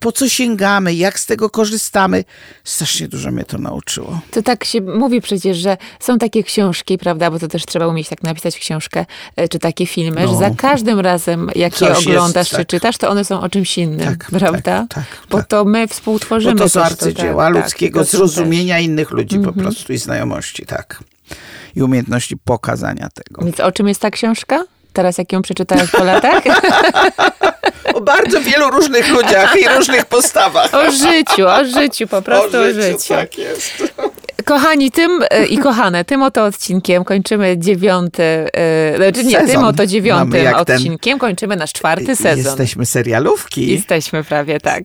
Po 0.00 0.12
co 0.12 0.28
sięgamy, 0.28 0.94
jak 0.94 1.20
z 1.20 1.26
tego 1.26 1.50
korzystamy. 1.50 2.24
Strasznie 2.64 3.08
dużo 3.08 3.30
mnie 3.30 3.44
to 3.44 3.58
nauczyło. 3.58 4.20
To 4.30 4.42
tak 4.42 4.64
się 4.64 4.80
mówi 4.80 5.20
przecież, 5.20 5.56
że 5.56 5.76
są 6.00 6.18
takie 6.18 6.42
książki, 6.44 6.98
prawda, 6.98 7.30
bo 7.30 7.38
to 7.38 7.48
też 7.48 7.66
trzeba 7.66 7.86
umieć 7.86 8.08
tak 8.08 8.22
napisać 8.22 8.58
książkę, 8.58 9.06
e, 9.36 9.48
czy 9.48 9.58
takie 9.58 9.86
filmy, 9.86 10.20
że 10.20 10.26
No. 10.26 10.38
za 10.38 10.50
każdym 10.50 11.00
razem, 11.00 11.50
jak 11.54 11.72
je 11.72 11.78
Coś 11.78 11.88
jest, 11.96 12.08
oglądasz, 12.08 12.50
czy 12.50 12.56
tak. 12.56 12.66
czytasz, 12.66 12.98
to 12.98 13.08
one 13.08 13.24
są 13.24 13.40
o 13.40 13.48
czymś 13.48 13.78
innym, 13.78 14.06
Tak, 14.18 14.30
prawda? 14.30 14.60
tak, 14.60 14.88
tak, 14.94 15.04
Bo 15.30 15.38
tak. 15.38 15.46
to 15.46 15.64
my 15.64 15.88
współtworzymy 15.88 16.54
Bo 16.54 16.60
to 16.60 16.68
są 16.68 16.82
arcydzieła 16.82 17.44
tak, 17.44 17.54
tak, 17.54 17.64
ludzkiego 17.64 18.00
to 18.00 18.04
zrozumienia 18.06 18.78
innych 18.78 19.10
ludzi 19.10 19.38
po 19.38 19.52
prostu 19.52 19.92
i 19.92 19.98
znajomości, 19.98 20.66
tak. 20.66 21.02
I 21.78 21.82
umiejętności 21.82 22.36
pokazania 22.44 23.08
tego. 23.14 23.44
Więc 23.44 23.60
o 23.60 23.72
czym 23.72 23.88
jest 23.88 24.00
ta 24.00 24.10
książka? 24.10 24.64
Teraz 24.92 25.18
jak 25.18 25.32
ją 25.32 25.42
przeczytałeś 25.42 25.90
po 25.90 26.04
latach? 26.04 26.42
O 27.94 28.00
bardzo 28.00 28.40
wielu 28.40 28.70
różnych 28.70 29.08
ludziach 29.08 29.56
i 29.60 29.68
różnych 29.68 30.04
postawach. 30.06 30.74
o 30.74 30.90
życiu, 30.90 31.46
o 31.48 31.64
życiu, 31.64 32.06
po 32.06 32.22
prostu 32.22 32.56
o 32.58 32.72
życiu. 32.72 33.08
Tak 33.08 33.38
jest. 33.38 33.94
Kochani, 34.44 34.90
tym 34.90 35.20
e, 35.30 35.46
i 35.46 35.58
kochane, 35.58 36.04
tym 36.04 36.22
oto 36.22 36.44
odcinkiem 36.44 37.04
kończymy 37.04 37.58
dziewiąty, 37.58 38.22
e, 38.22 38.96
znaczy 38.96 39.24
nie, 39.24 39.30
Sezon. 39.40 39.46
tym 39.50 39.64
oto 39.64 39.86
dziewiątym 39.86 40.30
ten- 40.44 40.54
odcinkiem 40.54 41.18
kończymy 41.18 41.56
nasz 41.56 41.72
czwarty 41.72 42.16
sezon. 42.16 42.44
Jesteśmy 42.44 42.86
serialówki. 42.86 43.72
Jesteśmy 43.72 44.24
prawie 44.24 44.60
tak. 44.60 44.84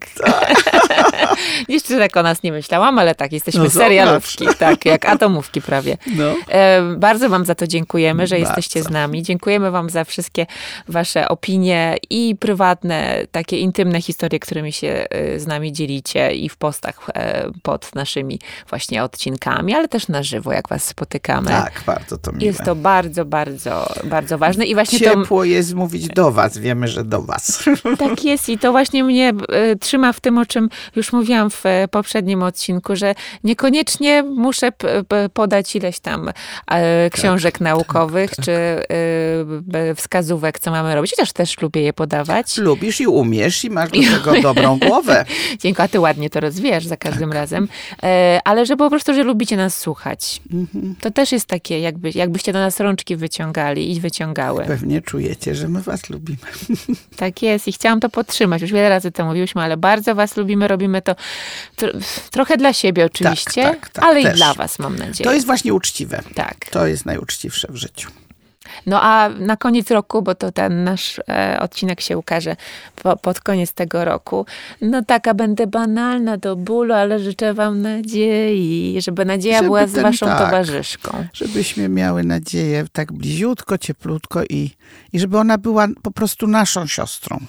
Jeszcze 1.69 1.97
tak 1.97 2.17
o 2.17 2.23
nas 2.23 2.43
nie 2.43 2.51
myślałam, 2.51 2.99
ale 2.99 3.15
tak, 3.15 3.31
jesteśmy 3.31 3.63
No 3.63 3.69
serialówki, 3.69 4.45
tak, 4.59 4.85
jak 4.85 5.05
atomówki 5.05 5.61
prawie. 5.61 5.97
No. 6.15 6.35
E, 6.49 6.81
bardzo 6.97 7.29
Wam 7.29 7.45
za 7.45 7.55
to 7.55 7.67
dziękujemy, 7.67 8.27
że 8.27 8.35
Bardzo. 8.35 8.47
jesteście 8.47 8.83
z 8.83 8.89
nami. 8.89 9.23
Dziękujemy 9.23 9.71
Wam 9.71 9.89
za 9.89 10.03
wszystkie 10.03 10.45
Wasze 10.87 11.27
opinie 11.29 11.97
i 12.09 12.35
prywatne, 12.39 13.27
takie 13.31 13.59
intymne 13.59 14.01
historie, 14.01 14.39
którymi 14.39 14.71
się 14.71 15.05
e, 15.09 15.39
z 15.39 15.47
nami 15.47 15.73
dzielicie 15.73 16.31
i 16.31 16.49
w 16.49 16.57
postach 16.57 17.09
e, 17.13 17.51
pod 17.63 17.95
naszymi 17.95 18.39
właśnie 18.69 19.03
odcinkami, 19.03 19.73
ale 19.73 19.87
też 19.87 20.07
na 20.07 20.23
żywo, 20.23 20.51
jak 20.53 20.69
Was 20.69 20.83
spotykamy. 20.83 21.47
Tak, 21.47 21.83
bardzo 21.85 22.17
to 22.17 22.31
miłe. 22.31 22.45
Jest 22.45 22.63
to 22.63 22.75
bardzo, 22.75 23.25
bardzo, 23.25 23.93
bardzo 24.03 24.37
ważne 24.37 24.65
i 24.65 24.73
właśnie 24.73 24.99
to 24.99 25.05
Ciepło 25.05 25.43
jest 25.43 25.73
mówić 25.73 26.07
do 26.07 26.31
was, 26.31 26.57
wiemy, 26.57 26.87
że 26.87 27.03
do 27.03 27.21
was. 27.21 27.63
tak 27.99 28.23
jest 28.23 28.49
i 28.49 28.57
to 28.57 28.71
właśnie 28.71 29.03
mnie 29.03 29.33
e, 29.49 29.75
trzyma 29.75 30.13
w 30.13 30.19
tym, 30.19 30.37
o 30.37 30.45
czym 30.45 30.69
już 30.95 31.12
mówiłam 31.13 31.49
w 31.49 31.65
e, 31.65 31.87
poprzednim 31.87 32.43
odcinku, 32.43 32.95
że 32.95 33.15
niekoniecznie 33.43 34.23
muszę 34.23 34.69
podać 35.33 35.75
ileś 35.75 35.99
tam 35.99 36.31
e, 36.67 37.09
książek 37.09 37.61
naukowych 37.61 38.31
czy 38.41 38.51
e, 38.51 39.95
wskazówek, 39.95 40.59
co 40.59 40.71
mamy 40.71 40.95
robić. 40.95 41.11
Chociaż 41.11 41.33
też 41.33 41.61
lubię 41.61 41.81
je 41.81 41.93
podawać. 41.93 42.57
Lubisz 42.57 43.01
i 43.01 43.07
umiesz 43.07 43.63
i 43.65 43.69
masz 43.69 43.89
do 43.91 43.99
tego 43.99 44.41
dobrą 44.41 44.79
głowę. 44.79 45.25
Dziękuję, 45.61 45.85
a 45.85 45.87
ty 45.87 45.99
ładnie 45.99 46.29
to 46.29 46.39
rozwijasz 46.39 46.85
za 46.85 46.97
każdym 46.97 47.31
razem. 47.31 47.67
E, 48.03 48.39
ale 48.43 48.65
że 48.65 48.77
po 48.77 48.89
prostu, 48.89 49.13
że 49.13 49.23
lubicie 49.23 49.57
nas 49.57 49.77
słuchać. 49.77 50.41
To 51.01 51.11
też 51.11 51.31
jest 51.31 51.45
takie, 51.45 51.79
jakby, 51.79 52.11
jakbyście 52.15 52.53
do 52.53 52.59
nas 52.59 52.79
rączki 52.79 53.15
wyciągali 53.15 53.95
i 53.95 53.99
wyciągały. 53.99 54.65
Pewnie 54.65 55.01
czujecie, 55.01 55.55
że 55.55 55.69
my 55.69 55.81
was 55.81 56.09
lubimy. 56.09 56.37
Tak 57.15 57.41
jest 57.41 57.67
i 57.67 57.71
chciałam 57.71 57.99
to 57.99 58.09
podtrzymać. 58.09 58.61
Już 58.61 58.71
wiele 58.71 58.89
razy 58.89 59.11
to 59.11 59.25
mówiłyśmy, 59.25 59.61
ale 59.61 59.77
bardzo 59.77 60.15
was 60.15 60.37
lubimy, 60.37 60.67
robimy 60.67 61.01
to 61.03 61.15
tr- 61.77 62.01
trochę 62.31 62.57
dla 62.57 62.73
siebie 62.73 63.05
oczywiście, 63.05 63.63
tak, 63.63 63.89
tak, 63.89 64.05
ale 64.05 64.23
też. 64.23 64.33
i 64.33 64.35
dla 64.35 64.53
was 64.53 64.79
mam 64.79 64.95
nadzieję. 64.95 65.25
To 65.29 65.33
jest 65.33 65.45
właśnie 65.45 65.73
uczciwe. 65.73 66.21
Tak. 66.35 66.65
To 66.71 66.87
jest 66.87 67.05
najuczciwsze 67.05 67.67
w 67.71 67.75
życiu. 67.75 68.09
No 68.85 69.01
a 69.01 69.29
na 69.29 69.57
koniec 69.57 69.91
roku, 69.91 70.21
bo 70.21 70.35
to 70.35 70.51
ten 70.51 70.83
nasz 70.83 71.19
e, 71.29 71.57
odcinek 71.61 72.01
się 72.01 72.17
ukaże 72.17 72.55
po, 72.95 73.17
pod 73.17 73.39
koniec 73.39 73.73
tego 73.73 74.05
roku, 74.05 74.45
no 74.81 75.01
taka 75.03 75.33
będę 75.33 75.67
banalna 75.67 76.37
do 76.37 76.55
bólu, 76.55 76.93
ale 76.93 77.19
życzę 77.19 77.53
wam 77.53 77.81
nadziei, 77.81 78.97
żeby 79.01 79.25
nadzieja 79.25 79.55
Żeby 79.57 79.67
była 79.67 79.87
z 79.87 79.93
ten- 79.93 80.03
waszą 80.03 80.25
tak. 80.25 80.39
towarzyszką. 80.39 81.25
Żebyśmy 81.33 81.89
miały 81.89 82.23
nadzieję 82.23 82.85
tak 82.91 83.13
bliziutko, 83.13 83.77
cieplutko 83.77 84.43
i, 84.43 84.71
i 85.13 85.19
żeby 85.19 85.37
ona 85.37 85.57
była 85.57 85.87
po 86.01 86.11
prostu 86.11 86.47
naszą 86.47 86.87
siostrą, 86.87 87.39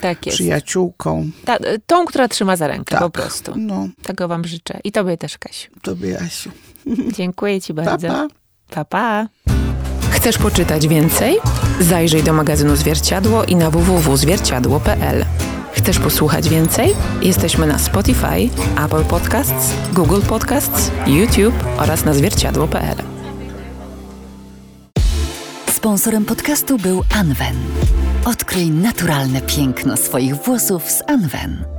Tak 0.00 0.26
jest. 0.26 0.38
przyjaciółką. 0.38 1.30
Ta, 1.44 1.56
tą, 1.86 2.04
która 2.04 2.28
trzyma 2.28 2.56
za 2.56 2.66
rękę 2.66 2.90
Tak. 2.94 3.00
po 3.00 3.10
prostu. 3.10 3.52
No, 3.56 3.88
Tego 4.02 4.28
wam 4.28 4.44
życzę. 4.44 4.80
I 4.84 4.92
tobie 4.92 5.16
też, 5.16 5.38
Kasiu. 5.38 5.70
tobie 5.82 6.08
Jasiu. 6.10 6.50
Dziękuję 7.16 7.60
ci 7.60 7.74
Pa, 7.74 7.82
bardzo. 7.82 8.08
pa. 8.08 8.26
pa. 8.70 8.84
pa. 8.84 9.28
Chcesz 10.10 10.38
poczytać 10.38 10.88
więcej? 10.88 11.36
Zajrzyj 11.80 12.22
do 12.22 12.32
magazynu 12.32 12.76
Zwierciadło 12.76 13.44
i 13.44 13.56
na 13.56 13.70
www.zwierciadło.pl. 13.70 15.24
Chcesz 15.72 15.98
posłuchać 15.98 16.48
więcej? 16.48 16.94
Jesteśmy 17.22 17.66
na 17.66 17.78
Spotify, 17.78 18.48
Apple 18.84 19.04
Podcasts, 19.04 19.74
Google 19.92 20.20
Podcasts, 20.28 20.90
YouTube 21.06 21.54
oraz 21.78 22.04
na 22.04 22.14
zwierciadło.pl. 22.14 22.96
Sponsorem 25.70 26.24
podcastu 26.24 26.78
był 26.78 27.02
Anwen. 27.14 27.54
Odkryj 28.24 28.70
naturalne 28.70 29.40
piękno 29.40 29.96
swoich 29.96 30.34
włosów 30.34 30.90
z 30.90 31.02
Anwen. 31.06 31.73